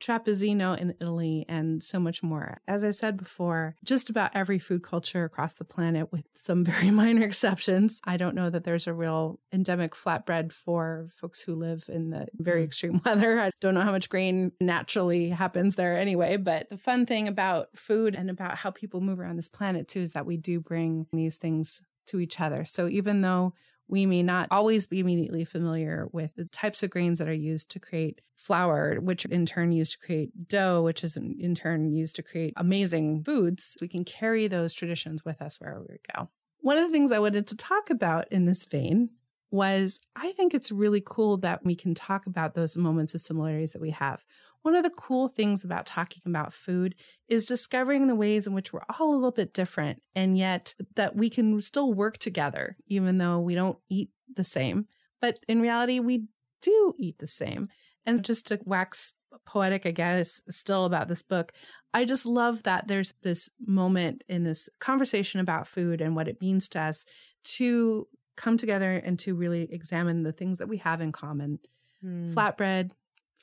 trapizzino 0.01 0.77
in 0.79 0.95
Italy, 1.01 1.45
and 1.49 1.83
so 1.83 2.01
much 2.01 2.23
more. 2.23 2.61
As 2.67 2.83
I 2.83 2.91
said 2.91 3.17
before, 3.17 3.77
just 3.85 4.11
about 4.11 4.31
every 4.35 4.59
food 4.59 4.83
culture 4.83 5.25
across 5.25 5.55
the 5.55 5.65
planet, 5.65 6.11
with 6.13 6.25
some 6.33 6.65
very 6.73 6.91
minor 6.91 7.23
exceptions. 7.23 8.01
I 8.05 8.17
don't 8.17 8.35
know 8.35 8.51
that 8.51 8.65
there's 8.65 8.87
a 8.87 8.95
real 8.95 9.39
endemic 9.53 9.95
flatbread 9.95 10.53
for 10.53 11.11
folks 11.21 11.43
who 11.43 11.55
live 11.55 11.85
in 11.89 12.11
the 12.11 12.27
very 12.35 12.63
Mm. 12.63 12.65
extreme 12.67 13.01
weather. 13.07 13.39
I 13.39 13.51
don't 13.61 13.75
know 13.75 13.83
how 13.83 13.93
much 13.93 14.09
grain 14.09 14.53
naturally 14.61 15.29
happens 15.31 15.77
there 15.77 15.97
anyway. 15.97 16.37
But 16.37 16.69
the 16.71 16.77
fun 16.79 17.07
thing 17.07 17.29
about 17.29 17.69
food 17.77 18.15
and 18.15 18.31
about 18.31 18.57
how 18.57 18.71
people 18.71 19.01
move 19.01 19.21
around 19.21 19.37
this 19.37 19.49
planet 19.49 19.87
too 19.89 20.01
is 20.01 20.13
that 20.13 20.27
we 20.27 20.37
do 20.37 20.61
bring 20.61 21.07
these 21.13 21.37
things 21.37 21.83
to 22.07 22.19
each 22.21 22.41
other. 22.41 22.65
So 22.65 22.89
even 22.89 23.21
though 23.21 23.55
we 23.91 24.07
may 24.07 24.23
not 24.23 24.47
always 24.51 24.87
be 24.87 25.01
immediately 25.01 25.45
familiar 25.45 26.09
with 26.13 26.35
the 26.37 26.45
types 26.45 26.83
of 26.83 26.91
grains 26.91 27.19
that 27.19 27.29
are 27.29 27.33
used 27.33 27.71
to 27.73 27.81
create 27.81 28.21
flour, 28.37 29.01
which 29.01 29.25
in 29.27 29.45
turn 29.45 29.73
used 29.73 29.93
to 29.93 30.07
create 30.07 30.49
dough, 30.49 30.83
which 30.83 31.03
is 31.03 31.17
in 31.17 31.55
turn 31.55 31.93
used 31.93 32.17
to 32.17 32.23
create 32.23 32.55
amazing 32.57 33.25
foods. 33.25 33.77
We 33.81 33.89
can 33.89 34.05
carry 34.05 34.47
those 34.47 34.73
traditions 34.73 35.25
with 35.25 35.43
us 35.43 35.61
wherever 35.61 35.85
we 35.89 35.97
go. 36.15 36.29
One 36.61 36.77
of 36.77 36.85
the 36.85 36.93
things 36.93 37.11
I 37.11 37.19
wanted 37.19 37.47
to 37.49 37.57
talk 37.57 37.91
about 37.91 38.31
in 38.31 38.45
this 38.45 38.65
vein 38.65 39.11
was 39.51 39.99
I 40.15 40.33
think 40.33 40.55
it's 40.55 40.71
really 40.71 41.03
cool 41.05 41.37
that 41.39 41.65
we 41.65 41.75
can 41.75 41.95
talk 41.95 42.27
about 42.27 42.55
those 42.55 42.77
moments 42.77 43.15
of 43.15 43.21
similarities 43.21 43.73
that 43.73 43.83
we 43.83 43.91
have. 43.91 44.25
One 44.63 44.75
of 44.75 44.83
the 44.83 44.91
cool 44.91 45.29
things 45.29 45.65
about 45.65 45.87
talking 45.87 46.23
about 46.27 46.53
food 46.53 46.95
is 47.29 47.47
discovering 47.47 48.07
the 48.07 48.15
ways 48.15 48.47
in 48.47 48.53
which 48.53 48.73
we're 48.73 48.85
all 48.99 49.13
a 49.13 49.15
little 49.15 49.31
bit 49.31 49.55
different 49.55 50.03
and 50.15 50.37
yet 50.37 50.75
that 50.97 51.17
we 51.17 51.31
can 51.31 51.61
still 51.63 51.95
work 51.95 52.19
together, 52.19 52.77
even 52.87 53.19
though 53.19 53.39
we 53.39 53.55
don't 53.55 53.79
eat 53.89 54.11
the 54.35 54.45
same. 54.45 54.87
But 55.21 55.39
in 55.49 55.63
reality, 55.63 55.99
we 55.99 56.25
do 56.61 56.95
eat 56.99 57.19
the 57.19 57.27
same. 57.27 57.69
And 58.05 58.25
just 58.25 58.47
to 58.49 58.61
wax 58.65 59.15
poetic, 59.47 59.87
I 59.87 59.91
guess, 59.93 60.41
still 60.51 60.85
about 60.85 61.09
this 61.09 61.23
book, 61.23 61.53
I 61.93 62.05
just 62.05 62.27
love 62.27 62.63
that 62.65 62.87
there's 62.89 63.15
this 63.23 63.51
moment 63.65 64.25
in 64.29 64.45
this 64.45 64.69
conversation 64.79 65.41
about 65.41 65.69
food 65.69 66.01
and 66.01 66.15
what 66.15 66.29
it 66.29 66.41
means 66.41 66.69
to 66.71 66.81
us 66.81 67.05
to 67.43 68.09
come 68.37 68.57
together 68.57 68.93
and 68.93 69.19
to 69.21 69.35
really 69.35 69.69
examine 69.71 70.23
the 70.23 70.33
things 70.33 70.59
that 70.59 70.69
we 70.69 70.79
have 70.79 71.01
in 71.01 71.13
common. 71.13 71.59
Mm. 72.05 72.33
Flatbread, 72.33 72.91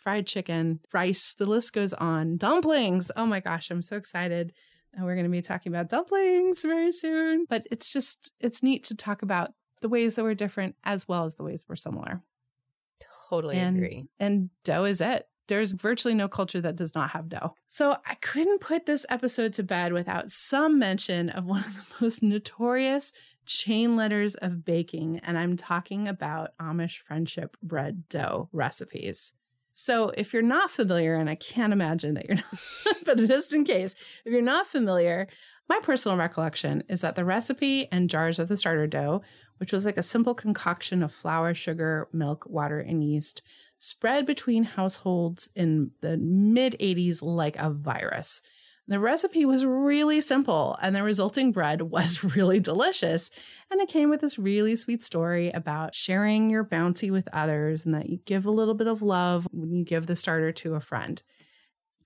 fried 0.08 0.26
chicken, 0.26 0.80
rice, 0.94 1.34
the 1.34 1.46
list 1.46 1.74
goes 1.74 1.92
on. 1.92 2.38
Dumplings. 2.38 3.12
Oh 3.18 3.26
my 3.26 3.42
gosh, 3.42 3.70
I'm 3.70 3.82
so 3.82 3.98
excited. 3.98 4.54
And 4.94 5.04
we're 5.04 5.16
going 5.16 5.26
to 5.26 5.30
be 5.30 5.42
talking 5.42 5.70
about 5.70 5.90
dumplings 5.90 6.62
very 6.62 6.94
soon. 6.94 7.46
But 7.50 7.68
it's 7.70 7.92
just, 7.92 8.32
it's 8.40 8.64
neat 8.64 8.86
to 8.86 8.96
talk 8.96 9.22
about 9.22 9.52
the 9.82 9.90
ways 9.90 10.16
that 10.16 10.24
we're 10.24 10.34
different 10.34 10.78
as 10.86 11.10
well 11.10 11.26
as 11.26 11.36
the 11.36 11.44
ways 11.44 11.66
we're 11.68 11.76
similar. 11.76 12.22
Totally 13.30 13.58
and, 13.58 13.76
agree. 13.76 14.06
And 14.18 14.50
dough 14.64 14.86
is 14.86 15.02
it. 15.02 15.28
There's 15.50 15.74
virtually 15.74 16.14
no 16.14 16.30
culture 16.30 16.62
that 16.62 16.78
does 16.78 16.96
not 16.96 17.10
have 17.10 17.28
dough. 17.28 17.56
So 17.68 17.98
I 18.06 18.16
couldn't 18.16 18.62
put 18.62 18.86
this 18.86 19.06
episode 19.10 19.52
to 19.56 19.64
bed 19.64 19.92
without 19.92 20.32
some 20.32 20.80
mention 20.80 21.30
of 21.30 21.44
one 21.44 21.66
of 21.66 21.76
the 21.76 21.84
most 22.00 22.24
notorious 22.24 23.12
chain 23.46 23.98
letters 23.98 24.36
of 24.36 24.64
baking. 24.64 25.20
And 25.22 25.38
I'm 25.38 25.58
talking 25.58 26.08
about 26.08 26.52
Amish 26.62 27.00
friendship 27.00 27.58
bread 27.62 28.08
dough 28.08 28.48
recipes. 28.54 29.34
So, 29.80 30.10
if 30.18 30.34
you're 30.34 30.42
not 30.42 30.72
familiar, 30.72 31.14
and 31.14 31.30
I 31.30 31.36
can't 31.36 31.72
imagine 31.72 32.16
that 32.16 32.26
you're 32.26 32.38
not, 32.38 32.96
but 33.06 33.18
just 33.28 33.54
in 33.54 33.64
case, 33.64 33.94
if 34.26 34.34
you're 34.34 34.42
not 34.42 34.66
familiar, 34.66 35.28
my 35.70 35.80
personal 35.84 36.18
recollection 36.18 36.82
is 36.90 37.02
that 37.02 37.16
the 37.16 37.24
recipe 37.24 37.88
and 37.92 38.10
jars 38.10 38.40
of 38.40 38.48
the 38.48 38.58
starter 38.58 38.88
dough, 38.88 39.22
which 39.58 39.72
was 39.72 39.86
like 39.86 39.96
a 39.96 40.02
simple 40.02 40.34
concoction 40.34 41.04
of 41.04 41.14
flour, 41.14 41.54
sugar, 41.54 42.08
milk, 42.12 42.48
water, 42.50 42.80
and 42.80 43.04
yeast, 43.04 43.44
spread 43.78 44.26
between 44.26 44.64
households 44.64 45.52
in 45.56 45.92
the 46.02 46.18
mid 46.18 46.76
80s 46.80 47.22
like 47.22 47.56
a 47.58 47.70
virus. 47.70 48.42
The 48.90 49.02
recipe 49.02 49.44
was 49.44 49.66
really 49.66 50.22
simple, 50.22 50.78
and 50.82 50.96
the 50.96 51.04
resulting 51.04 51.52
bread 51.52 51.82
was 51.92 52.24
really 52.24 52.60
delicious. 52.60 53.30
And 53.70 53.82
it 53.82 53.90
came 53.90 54.10
with 54.10 54.22
this 54.22 54.40
really 54.40 54.76
sweet 54.76 55.04
story 55.04 55.50
about 55.52 55.94
sharing 55.94 56.50
your 56.50 56.64
bounty 56.64 57.12
with 57.12 57.28
others 57.34 57.86
and 57.86 57.94
that 57.94 58.10
you 58.10 58.20
give 58.26 58.46
a 58.46 58.52
little 58.52 58.74
bit 58.74 58.88
of 58.88 59.02
love 59.02 59.48
when 59.52 59.74
you 59.74 59.84
give 59.84 60.06
the 60.06 60.16
starter 60.16 60.52
to 60.54 60.76
a 60.76 60.80
friend. 60.80 61.22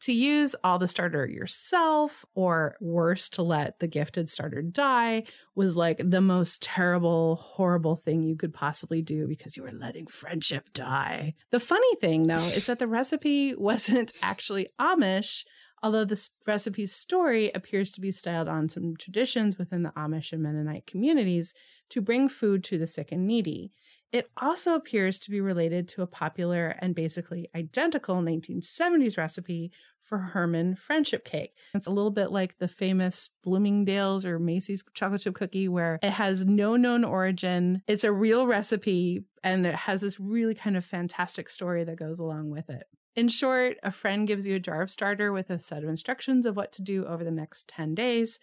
To 0.06 0.13
use 0.13 0.56
all 0.63 0.80
the 0.80 0.88
starter 0.88 1.28
yourself, 1.28 2.26
or 2.34 2.76
worse, 2.82 3.30
to 3.30 3.44
let 3.44 3.78
the 3.78 3.86
gifted 3.86 4.32
starter 4.32 4.63
die, 4.63 5.26
was 5.54 5.78
like 5.78 6.02
the 6.04 6.22
most 6.22 6.63
terrible, 6.63 7.36
horrible 7.36 7.96
thing 7.96 8.24
you 8.24 8.36
could 8.36 8.52
possibly 8.52 9.04
do 9.04 9.28
because 9.28 9.56
you 9.56 9.62
were 9.62 9.72
letting 9.72 10.08
friendship 10.08 10.74
die. 10.74 11.36
The 11.52 11.60
funny 11.60 11.96
thing, 11.98 12.26
though, 12.26 12.38
is 12.38 12.65
that 12.65 12.80
the 12.80 12.88
recipe 12.88 13.54
wasn't 13.56 14.13
actually 14.24 14.70
Amish 14.80 15.44
although 15.84 16.06
the 16.06 16.30
recipe's 16.46 16.91
story 16.91 17.52
appears 17.54 17.91
to 17.91 18.02
be 18.02 18.12
styled 18.12 18.48
on 18.48 18.70
some 18.70 18.96
traditions 18.96 19.58
within 19.58 19.84
the 19.84 19.91
Amish 19.91 20.32
and 20.32 20.44
Mennonite 20.44 20.86
communities 20.86 21.54
to 21.89 22.02
bring 22.02 22.30
food 22.30 22.63
to 22.65 22.78
the 22.78 22.88
sick 22.88 23.12
and 23.12 23.26
needy. 23.26 23.72
It 24.12 24.30
also 24.38 24.76
appears 24.76 25.20
to 25.20 25.32
be 25.32 25.39
related 25.39 25.88
to 25.89 26.02
a 26.02 26.08
popular 26.08 26.76
and 26.80 26.94
basically 26.94 27.50
identical 27.56 28.17
1970s 28.17 29.17
recipe 29.17 29.72
for 30.12 30.17
Herman 30.17 30.76
friendship 30.76 31.24
cake. 31.24 31.56
It's 31.74 31.88
a 31.88 31.91
little 31.91 32.12
bit 32.12 32.34
like 32.34 32.58
the 32.58 32.67
famous 32.67 33.30
Bloomingdale's 33.45 34.26
or 34.26 34.39
Macy's 34.39 34.84
chocolate 34.93 35.21
chip 35.21 35.36
cookie, 35.36 35.69
where 35.69 36.00
it 36.04 36.10
has 36.10 36.45
no 36.45 36.76
known 36.76 37.06
origin. 37.06 37.82
It's 37.88 38.04
a 38.04 38.12
real 38.12 38.45
recipe 38.45 39.24
and 39.41 39.65
it 39.65 39.74
has 39.74 40.02
this 40.02 40.19
really 40.19 40.54
kind 40.54 40.76
of 40.76 40.84
fantastic 40.84 41.50
story 41.50 41.86
that 41.86 41.95
goes 41.95 42.19
along 42.19 42.50
with 42.50 42.69
it. 42.69 42.88
In 43.15 43.30
short, 43.30 43.78
a 43.84 43.89
friend 43.89 44.28
gives 44.28 44.45
you 44.45 44.56
a 44.56 44.60
jar 44.60 44.82
of 44.82 44.91
starter 44.91 45.32
with 45.32 45.50
a 45.50 45.58
set 45.58 45.82
of 45.82 45.88
instructions 45.88 46.45
of 46.45 46.58
what 46.58 46.74
to 46.74 46.82
do 46.82 47.06
over 47.06 47.24
the 47.24 47.32
next 47.32 47.69
10 47.69 47.95
days. 47.95 48.38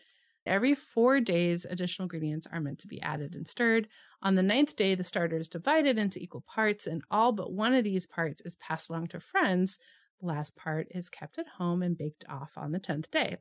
Every 0.46 0.74
four 0.74 1.20
days, 1.20 1.66
additional 1.68 2.04
ingredients 2.04 2.46
are 2.50 2.60
meant 2.60 2.78
to 2.78 2.88
be 2.88 3.02
added 3.02 3.34
and 3.34 3.46
stirred. 3.46 3.88
On 4.22 4.36
the 4.36 4.42
ninth 4.42 4.74
day, 4.74 4.94
the 4.94 5.04
starter 5.04 5.36
is 5.36 5.48
divided 5.48 5.98
into 5.98 6.18
equal 6.18 6.40
parts, 6.40 6.86
and 6.86 7.02
all 7.10 7.32
but 7.32 7.52
one 7.52 7.74
of 7.74 7.84
these 7.84 8.06
parts 8.06 8.40
is 8.40 8.56
passed 8.56 8.88
along 8.88 9.08
to 9.08 9.20
friends. 9.20 9.78
Last 10.20 10.56
part 10.56 10.88
is 10.90 11.08
kept 11.08 11.38
at 11.38 11.46
home 11.58 11.82
and 11.82 11.96
baked 11.96 12.24
off 12.28 12.52
on 12.56 12.72
the 12.72 12.80
10th 12.80 13.10
day. 13.10 13.36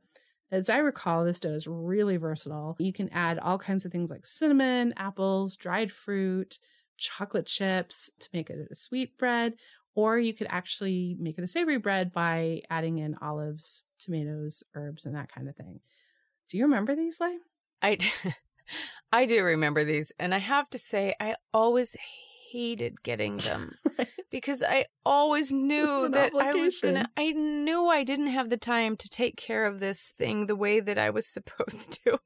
As 0.52 0.70
I 0.70 0.78
recall, 0.78 1.26
this 1.26 1.40
dough 1.40 1.54
is 1.54 1.68
really 1.68 2.18
versatile. 2.18 2.76
You 2.80 2.94
can 2.94 3.10
add 3.10 3.40
all 3.40 3.58
kinds 3.58 3.84
of 3.84 3.92
things 3.92 4.10
like 4.10 4.26
cinnamon, 4.26 4.94
apples, 4.96 5.56
dried 5.56 5.92
fruit, 5.92 6.60
chocolate 6.98 7.48
chips 7.48 8.10
to 8.20 8.30
make 8.34 8.50
it 8.50 8.68
a 8.72 8.76
sweet 8.76 9.18
bread, 9.18 9.56
or 9.94 10.18
you 10.20 10.34
could 10.34 10.48
actually 10.50 11.18
make 11.20 11.38
it 11.38 11.44
a 11.44 11.48
savory 11.48 11.78
bread 11.78 12.14
by 12.14 12.62
adding 12.70 13.00
in 13.00 13.16
olives, 13.22 13.84
tomatoes, 14.00 14.64
herbs, 14.76 15.06
and 15.06 15.16
that 15.16 15.32
kind 15.32 15.50
of 15.50 15.56
thing. 15.56 15.80
Do 16.50 16.58
you 16.58 16.64
remember 16.66 16.96
these, 16.96 17.20
Leigh? 17.20 17.40
I, 17.82 17.98
I 19.12 19.26
do 19.26 19.44
remember 19.44 19.84
these. 19.84 20.12
And 20.18 20.34
I 20.34 20.38
have 20.38 20.70
to 20.70 20.78
say, 20.78 21.16
I 21.20 21.36
always 21.54 21.96
hated 22.52 23.04
getting 23.04 23.38
them 23.38 23.76
right. 23.98 24.08
Because 24.30 24.64
I 24.64 24.86
always 25.06 25.52
knew 25.52 26.10
that 26.10 26.34
I 26.36 26.54
was 26.54 26.80
going 26.80 26.96
to, 26.96 27.10
I 27.16 27.32
knew 27.32 27.88
I 27.88 28.04
didn't 28.04 28.28
have 28.28 28.50
the 28.50 28.58
time 28.58 28.98
to 28.98 29.10
take 29.10 29.38
care 29.38 29.66
of 29.66 29.80
this 29.80 30.14
thing 30.18 30.48
the 30.48 30.56
way 30.56 30.80
that 30.80 30.98
I 30.98 31.10
was 31.10 31.28
supposed 31.38 32.04
to. 32.04 32.20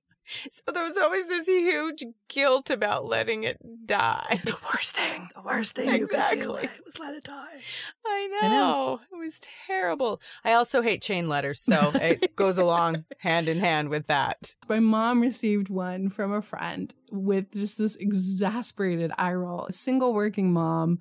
So 0.49 0.71
there 0.71 0.83
was 0.83 0.97
always 0.97 1.27
this 1.27 1.47
huge 1.47 2.05
guilt 2.29 2.69
about 2.69 3.05
letting 3.05 3.43
it 3.43 3.57
die. 3.85 4.39
The 4.45 4.55
worst 4.71 4.95
thing, 4.95 5.29
the 5.35 5.41
worst 5.41 5.75
thing 5.75 5.89
exactly. 5.89 6.37
you 6.37 6.45
could 6.45 6.61
do 6.61 6.69
was 6.85 6.99
let 6.99 7.15
it 7.15 7.23
die. 7.23 7.59
I 8.05 8.27
know. 8.27 8.47
I 8.47 8.49
know. 8.49 8.99
It 9.11 9.17
was 9.17 9.41
terrible. 9.67 10.21
I 10.45 10.53
also 10.53 10.81
hate 10.81 11.01
chain 11.01 11.27
letters, 11.27 11.59
so 11.59 11.91
it 11.95 12.35
goes 12.35 12.57
along 12.57 13.05
hand 13.17 13.49
in 13.49 13.59
hand 13.59 13.89
with 13.89 14.07
that. 14.07 14.55
My 14.69 14.79
mom 14.79 15.21
received 15.21 15.69
one 15.69 16.09
from 16.09 16.31
a 16.31 16.41
friend 16.41 16.93
with 17.11 17.51
just 17.51 17.77
this 17.77 17.95
exasperated 17.97 19.11
eye 19.17 19.33
roll. 19.33 19.65
A 19.65 19.73
single 19.73 20.13
working 20.13 20.53
mom 20.53 20.99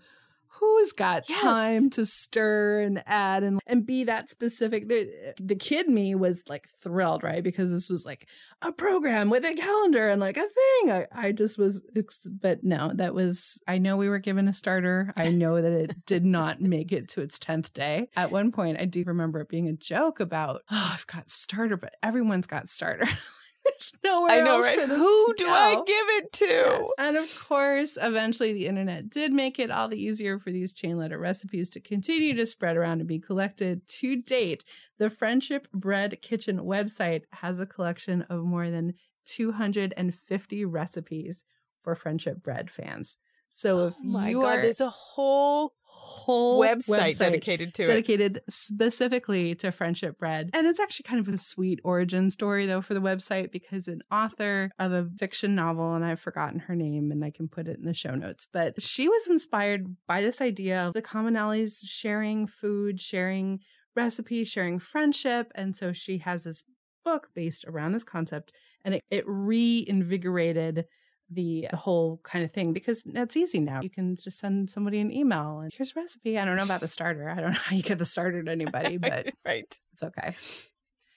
who's 0.61 0.92
got 0.92 1.29
yes. 1.29 1.40
time 1.40 1.90
to 1.90 2.05
stir 2.05 2.83
and 2.83 3.03
add 3.07 3.42
and, 3.42 3.61
and 3.66 3.87
be 3.87 4.05
that 4.05 4.31
specific? 4.31 4.88
The, 4.88 5.35
the 5.40 5.57
kid 5.57 5.88
me 5.88 6.14
was 6.14 6.44
like 6.49 6.68
thrilled, 6.83 7.23
right? 7.23 7.42
Because 7.42 7.70
this 7.70 7.88
was 7.88 8.05
like 8.05 8.29
a 8.62 8.73
program 8.73 9.31
with 9.31 9.44
a 9.44 9.55
calendar 9.55 10.09
and 10.09 10.20
like 10.20 10.37
a 10.37 10.40
thing. 10.40 10.92
I, 10.92 11.07
I 11.12 11.33
just 11.33 11.59
was, 11.59 11.83
but 12.27 12.62
no, 12.62 12.92
that 12.94 13.14
was, 13.14 13.61
I 13.66 13.79
know 13.79 13.96
we 13.96 14.09
were 14.09 14.18
given 14.18 14.49
a 14.49 14.53
starter. 14.53 15.12
I 15.16 15.29
know 15.31 15.61
that 15.61 15.73
it 15.73 16.07
did 16.07 16.25
not 16.25 16.61
make 16.61 16.92
it 16.92 17.09
to 17.11 17.23
its 17.23 17.38
10th 17.38 17.73
day. 17.73 18.09
At 18.14 18.31
one 18.31 18.53
point, 18.53 18.79
I 18.79 18.85
do 18.85 19.03
remember 19.07 19.40
it 19.40 19.49
being 19.49 19.68
a 19.68 19.73
joke 19.73 20.20
about, 20.20 20.62
oh, 20.70 20.90
I've 20.92 21.07
got 21.07 21.31
starter, 21.31 21.77
but 21.77 21.94
everyone's 22.03 22.46
got 22.46 22.68
starter. 22.68 23.09
There's 23.80 23.94
nowhere 24.04 24.30
I 24.32 24.40
know, 24.42 24.60
right? 24.60 24.78
Who 24.78 25.34
do 25.36 25.46
go. 25.46 25.52
I 25.52 25.74
give 25.86 26.08
it 26.08 26.32
to? 26.34 26.46
Yes. 26.46 26.88
And 26.98 27.16
of 27.16 27.48
course, 27.48 27.96
eventually 28.00 28.52
the 28.52 28.66
internet 28.66 29.08
did 29.08 29.32
make 29.32 29.58
it 29.58 29.70
all 29.70 29.88
the 29.88 30.00
easier 30.00 30.38
for 30.38 30.50
these 30.50 30.72
chain 30.72 30.98
letter 30.98 31.18
recipes 31.18 31.70
to 31.70 31.80
continue 31.80 32.34
to 32.34 32.46
spread 32.46 32.76
around 32.76 33.00
and 33.00 33.08
be 33.08 33.18
collected. 33.18 33.88
To 33.88 34.20
date, 34.20 34.64
the 34.98 35.08
Friendship 35.08 35.66
Bread 35.72 36.20
Kitchen 36.20 36.60
website 36.60 37.22
has 37.32 37.58
a 37.58 37.66
collection 37.66 38.22
of 38.22 38.44
more 38.44 38.70
than 38.70 38.94
250 39.26 40.64
recipes 40.64 41.44
for 41.80 41.94
friendship 41.94 42.42
bread 42.42 42.70
fans. 42.70 43.18
So 43.48 43.78
oh 43.78 43.86
if 43.88 43.94
oh 43.98 44.04
my 44.04 44.28
you 44.30 44.40
God, 44.40 44.58
are, 44.58 44.62
there's 44.62 44.80
a 44.80 44.90
whole 44.90 45.72
whole 46.11 46.61
website, 46.61 46.99
website, 46.99 47.18
dedicated 47.18 47.75
to 47.75 47.83
it. 47.85 47.87
dedicated 47.87 48.37
it. 48.38 48.44
specifically 48.49 49.55
to 49.55 49.70
friendship 49.70 50.18
bread. 50.18 50.51
And 50.53 50.66
it's 50.66 50.81
actually 50.81 51.05
kind 51.05 51.27
of 51.27 51.33
a 51.33 51.38
sweet 51.38 51.81
origin 51.85 52.31
story 52.31 52.66
though 52.66 52.81
for 52.81 52.94
the 52.94 53.01
website 53.01 53.53
because 53.53 53.88
an 53.88 54.03
author 54.11 54.70
of 54.79 54.92
a 54.92 55.09
fiction 55.18 55.55
novel 55.55 55.94
and 55.94 56.05
I've 56.05 56.20
forgotten 56.20 56.61
her 56.61 56.75
name 56.75 57.11
and 57.11 57.25
I 57.25 57.31
can 57.31 57.49
put 57.49 57.68
it 57.68 57.79
in 57.79 57.85
the 57.85 57.94
show 57.94 58.14
notes, 58.14 58.46
but 58.53 58.83
she 58.83 59.09
was 59.09 59.29
inspired 59.29 59.96
by 60.07 60.20
this 60.20 60.40
idea 60.40 60.88
of 60.88 60.94
the 60.94 61.03
commonalities 61.03 61.79
sharing 61.85 62.46
food, 62.46 63.01
sharing 63.01 63.61
recipes, 63.94 64.49
sharing 64.49 64.79
friendship, 64.79 65.53
and 65.55 65.77
so 65.77 65.92
she 65.92 66.18
has 66.18 66.44
this 66.44 66.64
book 67.05 67.29
based 67.35 67.64
around 67.66 67.92
this 67.92 68.05
concept 68.05 68.53
and 68.85 68.94
it, 68.94 69.05
it 69.11 69.25
reinvigorated 69.27 70.85
the 71.30 71.68
whole 71.72 72.20
kind 72.24 72.44
of 72.44 72.52
thing 72.52 72.72
because 72.72 73.04
it's 73.06 73.36
easy 73.36 73.60
now. 73.60 73.80
You 73.82 73.90
can 73.90 74.16
just 74.16 74.38
send 74.38 74.68
somebody 74.68 75.00
an 75.00 75.12
email 75.12 75.60
and 75.60 75.72
here's 75.72 75.92
a 75.96 76.00
recipe. 76.00 76.38
I 76.38 76.44
don't 76.44 76.56
know 76.56 76.64
about 76.64 76.80
the 76.80 76.88
starter. 76.88 77.30
I 77.30 77.40
don't 77.40 77.52
know 77.52 77.58
how 77.64 77.76
you 77.76 77.82
get 77.82 77.98
the 77.98 78.04
starter 78.04 78.42
to 78.42 78.50
anybody, 78.50 78.96
but 79.00 79.28
right. 79.44 79.80
it's 79.92 80.02
okay. 80.02 80.34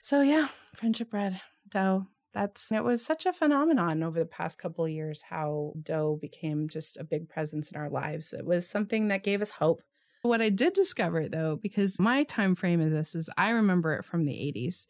So 0.01 0.21
yeah, 0.21 0.49
friendship 0.75 1.09
bread, 1.09 1.41
dough. 1.69 2.07
That's 2.33 2.71
it 2.71 2.83
was 2.83 3.05
such 3.05 3.25
a 3.25 3.33
phenomenon 3.33 4.01
over 4.01 4.19
the 4.19 4.25
past 4.25 4.57
couple 4.57 4.85
of 4.85 4.91
years 4.91 5.23
how 5.29 5.73
dough 5.81 6.17
became 6.19 6.67
just 6.67 6.97
a 6.97 7.03
big 7.03 7.29
presence 7.29 7.71
in 7.71 7.79
our 7.79 7.89
lives. 7.89 8.33
It 8.33 8.45
was 8.45 8.67
something 8.67 9.07
that 9.09 9.23
gave 9.23 9.41
us 9.41 9.51
hope. 9.51 9.81
What 10.23 10.41
I 10.41 10.49
did 10.49 10.73
discover 10.73 11.27
though, 11.27 11.59
because 11.61 11.99
my 11.99 12.23
time 12.23 12.55
frame 12.55 12.81
of 12.81 12.91
this 12.91 13.13
is 13.13 13.29
I 13.37 13.49
remember 13.49 13.93
it 13.93 14.05
from 14.05 14.25
the 14.25 14.33
80s. 14.33 14.87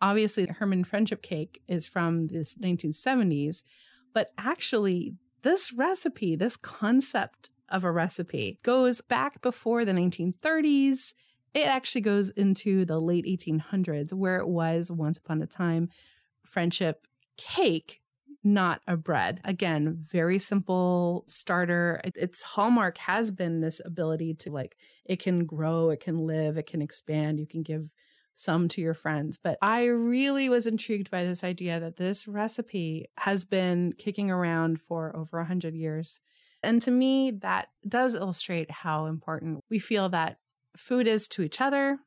Obviously, 0.00 0.46
Herman 0.46 0.84
Friendship 0.84 1.22
Cake 1.22 1.62
is 1.66 1.86
from 1.86 2.26
the 2.26 2.44
1970s, 2.60 3.62
but 4.14 4.32
actually, 4.38 5.14
this 5.42 5.72
recipe, 5.72 6.36
this 6.36 6.56
concept 6.56 7.50
of 7.68 7.84
a 7.84 7.92
recipe, 7.92 8.60
goes 8.62 9.00
back 9.00 9.42
before 9.42 9.84
the 9.84 9.92
1930s. 9.92 11.12
It 11.52 11.66
actually 11.66 12.00
goes 12.00 12.30
into 12.30 12.84
the 12.84 13.00
late 13.00 13.26
1800s, 13.26 14.12
where 14.12 14.38
it 14.38 14.48
was 14.48 14.90
once 14.90 15.18
upon 15.18 15.42
a 15.42 15.46
time 15.46 15.90
friendship 16.46 17.06
cake, 17.36 18.00
not 18.42 18.80
a 18.86 18.96
bread. 18.96 19.40
Again, 19.44 19.98
very 20.10 20.38
simple 20.38 21.24
starter. 21.26 22.00
Its 22.04 22.42
hallmark 22.42 22.98
has 22.98 23.30
been 23.30 23.60
this 23.60 23.80
ability 23.84 24.34
to 24.34 24.50
like, 24.50 24.76
it 25.04 25.18
can 25.18 25.44
grow, 25.44 25.90
it 25.90 26.00
can 26.00 26.26
live, 26.26 26.56
it 26.56 26.66
can 26.66 26.80
expand. 26.80 27.40
You 27.40 27.46
can 27.46 27.62
give 27.62 27.90
some 28.34 28.68
to 28.68 28.80
your 28.80 28.94
friends. 28.94 29.38
But 29.42 29.58
I 29.62 29.84
really 29.84 30.48
was 30.48 30.66
intrigued 30.66 31.10
by 31.10 31.24
this 31.24 31.44
idea 31.44 31.80
that 31.80 31.96
this 31.96 32.26
recipe 32.26 33.06
has 33.18 33.44
been 33.44 33.92
kicking 33.98 34.30
around 34.30 34.80
for 34.80 35.14
over 35.16 35.38
100 35.38 35.74
years. 35.74 36.20
And 36.62 36.80
to 36.82 36.90
me, 36.90 37.30
that 37.42 37.68
does 37.86 38.14
illustrate 38.14 38.70
how 38.70 39.06
important 39.06 39.62
we 39.70 39.78
feel 39.78 40.08
that 40.10 40.38
food 40.76 41.06
is 41.06 41.28
to 41.28 41.42
each 41.42 41.60
other. 41.60 41.98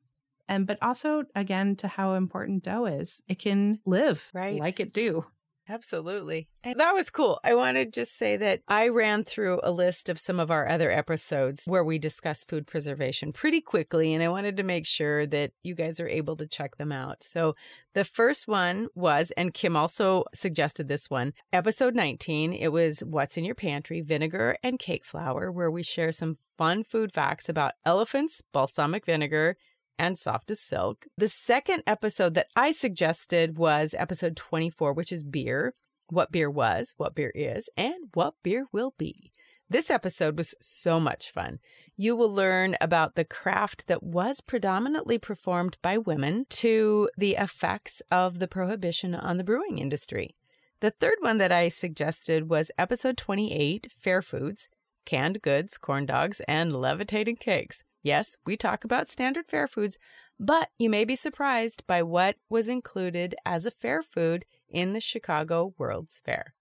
And 0.49 0.65
but 0.65 0.77
also 0.81 1.23
again 1.35 1.75
to 1.77 1.87
how 1.87 2.13
important 2.13 2.63
dough 2.63 2.85
is. 2.85 3.21
It 3.27 3.39
can 3.39 3.79
live 3.85 4.31
right. 4.33 4.59
like 4.59 4.79
it 4.79 4.93
do. 4.93 5.25
Absolutely. 5.69 6.47
And 6.63 6.79
that 6.79 6.93
was 6.93 7.09
cool. 7.09 7.39
I 7.43 7.53
want 7.55 7.75
to 7.75 7.85
just 7.85 8.17
say 8.17 8.37
that 8.37 8.61
I 8.67 8.87
ran 8.87 9.23
through 9.23 9.59
a 9.63 9.71
list 9.71 10.07
of 10.07 10.19
some 10.19 10.39
of 10.39 10.49
our 10.49 10.67
other 10.67 10.91
episodes 10.91 11.63
where 11.65 11.83
we 11.83 11.99
discuss 11.99 12.43
food 12.43 12.67
preservation 12.67 13.33
pretty 13.33 13.59
quickly, 13.59 14.13
and 14.13 14.23
I 14.23 14.29
wanted 14.29 14.55
to 14.57 14.63
make 14.63 14.85
sure 14.85 15.25
that 15.27 15.51
you 15.63 15.75
guys 15.75 15.99
are 15.99 16.07
able 16.07 16.37
to 16.37 16.47
check 16.47 16.77
them 16.77 16.91
out. 16.91 17.21
So 17.21 17.55
the 17.93 18.05
first 18.05 18.47
one 18.47 18.87
was, 18.95 19.31
and 19.35 19.53
Kim 19.53 19.75
also 19.75 20.23
suggested 20.33 20.87
this 20.87 21.09
one, 21.09 21.33
episode 21.51 21.95
19. 21.95 22.53
It 22.53 22.71
was 22.71 23.01
What's 23.01 23.37
in 23.37 23.43
Your 23.43 23.55
Pantry, 23.55 24.01
Vinegar 24.01 24.57
and 24.63 24.79
Cake 24.79 25.03
Flour, 25.03 25.51
where 25.51 25.71
we 25.71 25.83
share 25.83 26.11
some 26.11 26.37
fun 26.57 26.83
food 26.83 27.11
facts 27.11 27.49
about 27.49 27.73
elephants, 27.85 28.41
balsamic 28.53 29.05
vinegar, 29.05 29.57
and 29.99 30.17
soft 30.17 30.51
as 30.51 30.59
silk. 30.59 31.05
The 31.17 31.27
second 31.27 31.83
episode 31.87 32.33
that 32.35 32.47
I 32.55 32.71
suggested 32.71 33.57
was 33.57 33.95
episode 33.97 34.35
24, 34.35 34.93
which 34.93 35.11
is 35.11 35.23
beer 35.23 35.73
what 36.09 36.31
beer 36.31 36.49
was, 36.49 36.93
what 36.97 37.15
beer 37.15 37.31
is, 37.35 37.69
and 37.75 38.09
what 38.13 38.35
beer 38.43 38.67
will 38.71 38.93
be. 38.97 39.31
This 39.69 39.91
episode 39.91 40.37
was 40.37 40.55
so 40.61 40.99
much 40.99 41.29
fun. 41.29 41.59
You 41.97 42.15
will 42.15 42.31
learn 42.31 42.77
about 42.79 43.15
the 43.15 43.25
craft 43.25 43.87
that 43.87 44.01
was 44.01 44.39
predominantly 44.39 45.17
performed 45.17 45.77
by 45.81 45.97
women 45.97 46.45
to 46.51 47.09
the 47.17 47.35
effects 47.35 48.01
of 48.09 48.39
the 48.39 48.47
prohibition 48.47 49.13
on 49.13 49.37
the 49.37 49.43
brewing 49.43 49.77
industry. 49.77 50.35
The 50.79 50.91
third 50.91 51.15
one 51.19 51.37
that 51.39 51.51
I 51.51 51.67
suggested 51.67 52.49
was 52.49 52.71
episode 52.77 53.17
28 53.17 53.91
Fair 53.99 54.21
Foods, 54.21 54.69
Canned 55.05 55.41
Goods, 55.41 55.77
Corn 55.77 56.05
Dogs, 56.05 56.39
and 56.47 56.71
Levitating 56.71 57.35
Cakes. 57.35 57.83
Yes, 58.07 58.37
we 58.45 58.55
talk 58.55 58.85
about 58.85 59.09
standard 59.09 59.47
fair 59.47 59.67
foods, 59.67 59.99
but 60.39 60.69
you 60.79 60.89
may 60.89 61.03
be 61.03 61.13
surprised 61.13 61.85
by 61.87 62.03
what 62.03 62.37
was 62.49 62.69
included 62.69 63.35
as 63.45 63.65
a 63.65 63.71
fair 63.71 64.01
food 64.01 64.45
in 64.69 64.93
the 64.93 65.01
Chicago 65.01 65.73
World's 65.77 66.21
Fair. 66.23 66.53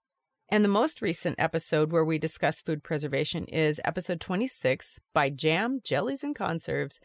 And 0.48 0.64
the 0.64 0.68
most 0.68 1.00
recent 1.00 1.36
episode 1.38 1.92
where 1.92 2.04
we 2.04 2.18
discuss 2.18 2.60
food 2.60 2.82
preservation 2.82 3.44
is 3.44 3.80
episode 3.84 4.20
26 4.20 4.98
by 5.14 5.30
Jam, 5.30 5.78
Jellies, 5.84 6.24
and 6.24 6.34
Conserves, 6.34 6.98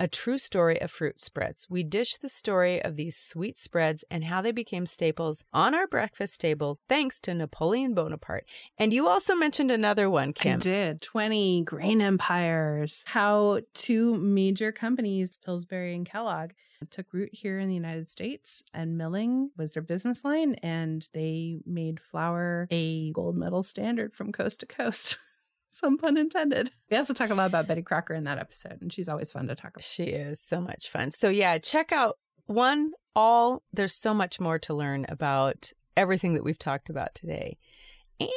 a 0.00 0.08
true 0.08 0.38
story 0.38 0.80
of 0.80 0.90
fruit 0.90 1.20
spreads. 1.20 1.66
We 1.68 1.82
dish 1.82 2.16
the 2.16 2.28
story 2.28 2.82
of 2.82 2.96
these 2.96 3.16
sweet 3.16 3.58
spreads 3.58 4.04
and 4.10 4.24
how 4.24 4.40
they 4.40 4.52
became 4.52 4.86
staples 4.86 5.44
on 5.52 5.74
our 5.74 5.86
breakfast 5.86 6.40
table 6.40 6.78
thanks 6.88 7.18
to 7.20 7.34
Napoleon 7.34 7.94
Bonaparte. 7.94 8.44
And 8.78 8.92
you 8.92 9.08
also 9.08 9.34
mentioned 9.34 9.70
another 9.70 10.08
one, 10.08 10.32
Kim. 10.32 10.60
I 10.60 10.62
did. 10.62 11.02
20 11.02 11.62
grain 11.64 12.00
empires. 12.00 13.02
How 13.06 13.60
two 13.74 14.16
major 14.16 14.72
companies, 14.72 15.36
Pillsbury 15.36 15.94
and 15.94 16.06
Kellogg, 16.06 16.50
took 16.90 17.12
root 17.12 17.30
here 17.32 17.58
in 17.58 17.68
the 17.68 17.74
United 17.74 18.08
States 18.08 18.62
and 18.72 18.96
milling 18.96 19.50
was 19.56 19.72
their 19.72 19.82
business 19.82 20.24
line 20.24 20.54
and 20.62 21.08
they 21.12 21.58
made 21.66 22.00
flour 22.00 22.68
a 22.70 23.10
gold 23.12 23.36
medal 23.36 23.62
standard 23.62 24.14
from 24.14 24.32
coast 24.32 24.60
to 24.60 24.66
coast. 24.66 25.18
Some 25.70 25.98
pun 25.98 26.16
intended. 26.16 26.70
We 26.90 26.96
also 26.96 27.14
talk 27.14 27.30
a 27.30 27.34
lot 27.34 27.46
about 27.46 27.66
Betty 27.66 27.82
Crocker 27.82 28.14
in 28.14 28.24
that 28.24 28.38
episode, 28.38 28.78
and 28.80 28.92
she's 28.92 29.08
always 29.08 29.30
fun 29.30 29.46
to 29.48 29.54
talk 29.54 29.72
about. 29.72 29.84
She 29.84 30.04
is 30.04 30.40
so 30.40 30.60
much 30.60 30.88
fun. 30.88 31.10
So, 31.10 31.28
yeah, 31.28 31.58
check 31.58 31.92
out 31.92 32.18
one, 32.46 32.92
all. 33.14 33.62
There's 33.72 33.94
so 33.94 34.14
much 34.14 34.40
more 34.40 34.58
to 34.60 34.74
learn 34.74 35.06
about 35.08 35.72
everything 35.96 36.34
that 36.34 36.44
we've 36.44 36.58
talked 36.58 36.88
about 36.88 37.14
today. 37.14 37.58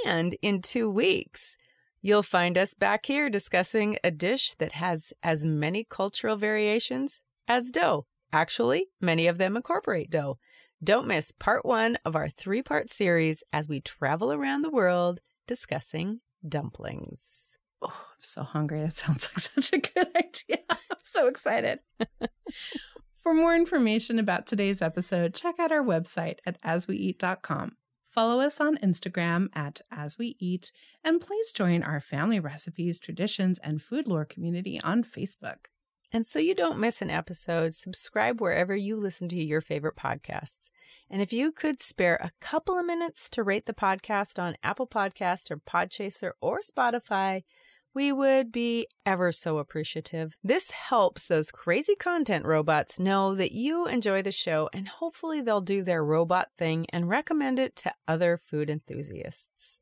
And 0.06 0.36
in 0.42 0.62
two 0.62 0.90
weeks, 0.90 1.58
you'll 2.02 2.24
find 2.24 2.58
us 2.58 2.74
back 2.74 3.06
here 3.06 3.30
discussing 3.30 3.98
a 4.04 4.12
dish 4.12 4.54
that 4.56 4.74
has 4.74 5.14
as 5.24 5.46
many 5.46 5.84
cultural 5.84 6.36
variations 6.36 7.22
as 7.48 7.72
dough. 7.72 8.06
Actually, 8.34 8.88
many 9.00 9.28
of 9.28 9.38
them 9.38 9.56
incorporate 9.56 10.10
dough. 10.10 10.38
Don't 10.84 11.08
miss 11.08 11.32
part 11.32 11.66
one 11.66 11.98
of 12.06 12.16
our 12.16 12.30
three 12.30 12.62
part 12.62 12.90
series 12.90 13.44
as 13.54 13.68
we 13.68 13.82
travel 13.82 14.32
around 14.32 14.62
the 14.64 14.70
world 14.70 15.20
discussing 15.48 16.22
dumplings. 16.48 17.58
Oh, 17.82 17.88
I'm 17.88 18.22
so 18.22 18.44
hungry. 18.44 18.82
That 18.82 18.96
sounds 18.98 19.28
like 19.28 19.40
such 19.40 19.74
a 19.74 19.78
good 19.78 20.08
idea. 20.16 20.64
I'm 20.70 20.98
so 21.04 21.28
excited. 21.28 21.80
For 23.24 23.34
more 23.34 23.56
information 23.56 24.18
about 24.18 24.48
today's 24.48 24.82
episode, 24.82 25.36
check 25.36 25.60
out 25.60 25.72
our 25.72 25.84
website 25.84 26.40
at 26.46 26.62
asweeat.com. 26.64 27.74
Follow 28.10 28.42
us 28.42 28.60
on 28.60 28.78
Instagram 28.78 29.48
at 29.54 29.82
As 29.92 30.18
We 30.18 30.36
Eat, 30.40 30.72
and 31.04 31.22
please 31.22 31.52
join 31.52 31.82
our 31.84 32.02
family 32.02 32.40
recipes, 32.40 33.00
traditions, 33.00 33.58
and 33.60 33.82
food 33.82 34.08
lore 34.08 34.26
community 34.26 34.82
on 34.84 35.04
Facebook. 35.04 35.68
And 36.14 36.26
so 36.26 36.40
you 36.40 36.54
don't 36.54 36.80
miss 36.80 37.02
an 37.02 37.10
episode, 37.10 37.74
subscribe 37.74 38.42
wherever 38.42 38.76
you 38.76 38.98
listen 38.98 39.30
to 39.30 39.42
your 39.42 39.62
favorite 39.62 39.96
podcasts. 39.96 40.70
And 41.10 41.22
if 41.22 41.32
you 41.32 41.52
could 41.52 41.80
spare 41.80 42.16
a 42.16 42.32
couple 42.42 42.78
of 42.78 42.86
minutes 42.86 43.30
to 43.32 43.44
rate 43.44 43.66
the 43.66 43.74
podcast 43.74 44.42
on 44.42 44.58
Apple 44.64 44.88
Podcast 44.88 45.52
or 45.52 45.58
Podchaser 45.58 46.32
or 46.42 46.60
Spotify, 46.60 47.44
we 47.94 48.12
would 48.12 48.52
be 48.52 48.88
ever 49.06 49.32
so 49.32 49.58
appreciative. 49.58 50.38
This 50.44 50.72
helps 50.72 51.26
those 51.26 51.52
crazy 51.52 51.96
content 51.96 52.46
robots 52.46 53.00
know 53.00 53.36
that 53.36 53.52
you 53.52 53.86
enjoy 53.86 54.22
the 54.22 54.32
show, 54.32 54.70
and 54.74 54.88
hopefully 54.88 55.42
they'll 55.42 55.62
do 55.62 55.84
their 55.84 56.04
robot 56.04 56.50
thing 56.58 56.86
and 56.94 57.10
recommend 57.10 57.60
it 57.60 57.76
to 57.78 57.94
other 58.08 58.38
food 58.38 58.70
enthusiasts. 58.70 59.82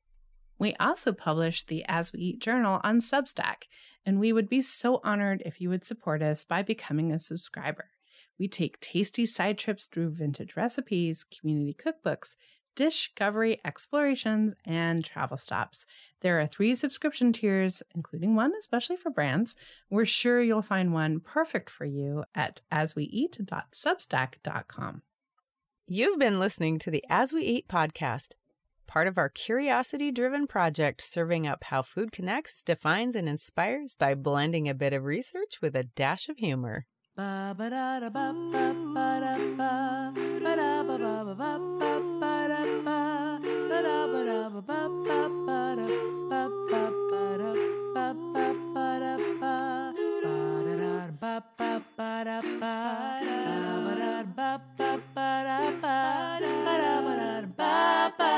We 0.59 0.75
also 0.75 1.11
publish 1.13 1.63
the 1.63 1.83
As 1.87 2.13
We 2.13 2.19
Eat 2.19 2.39
journal 2.39 2.81
on 2.83 2.99
Substack, 2.99 3.63
and 4.05 4.19
we 4.19 4.33
would 4.33 4.49
be 4.49 4.61
so 4.61 4.99
honored 5.03 5.41
if 5.45 5.61
you 5.61 5.69
would 5.69 5.85
support 5.85 6.21
us 6.21 6.43
by 6.43 6.63
becoming 6.63 7.13
a 7.13 7.19
subscriber. 7.19 7.91
We 8.37 8.49
take 8.49 8.79
tasty 8.79 9.25
side 9.25 9.57
trips 9.57 9.87
through 9.87 10.11
vintage 10.11 10.55
recipes, 10.57 11.23
community 11.23 11.73
cookbooks, 11.73 12.35
discovery 12.75 13.59
explorations, 13.65 14.53
and 14.65 15.03
travel 15.03 15.37
stops. 15.37 15.87
There 16.21 16.39
are 16.39 16.45
three 16.47 16.75
subscription 16.75 17.33
tiers, 17.33 17.81
including 17.95 18.35
one 18.35 18.53
especially 18.57 18.97
for 18.97 19.09
brands. 19.09 19.55
We're 19.89 20.05
sure 20.05 20.41
you'll 20.41 20.61
find 20.61 20.93
one 20.93 21.21
perfect 21.21 21.69
for 21.69 21.85
you 21.85 22.25
at 22.35 22.61
asweeat.substack.com. 22.71 25.01
You've 25.87 26.19
been 26.19 26.39
listening 26.39 26.79
to 26.79 26.91
the 26.91 27.05
As 27.09 27.31
We 27.33 27.41
Eat 27.41 27.67
podcast 27.67 28.35
part 28.89 29.07
of 29.07 29.19
our 29.19 29.29
curiosity 29.29 30.11
driven 30.11 30.47
project 30.47 30.99
serving 30.99 31.45
up 31.45 31.63
how 31.65 31.83
food 31.83 32.11
connects, 32.11 32.63
defines, 32.63 33.15
and 33.15 33.29
inspires 33.29 33.95
by 33.95 34.15
blending 34.15 34.67
a 34.67 34.73
bit 34.73 34.93
of 34.93 35.03
research 35.03 35.61
with 35.61 35.75
a 35.75 35.83
dash 35.83 36.27
of 36.27 36.37
humor 36.39 36.87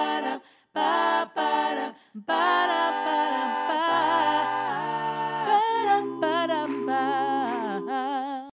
ba 0.01 0.21
da 0.25 0.35
ba 0.75 0.91
ba 1.35 1.49
da 1.77 1.87
ba 2.27 2.43
da 2.69 2.81
ba 3.05 3.17
da 3.33 3.70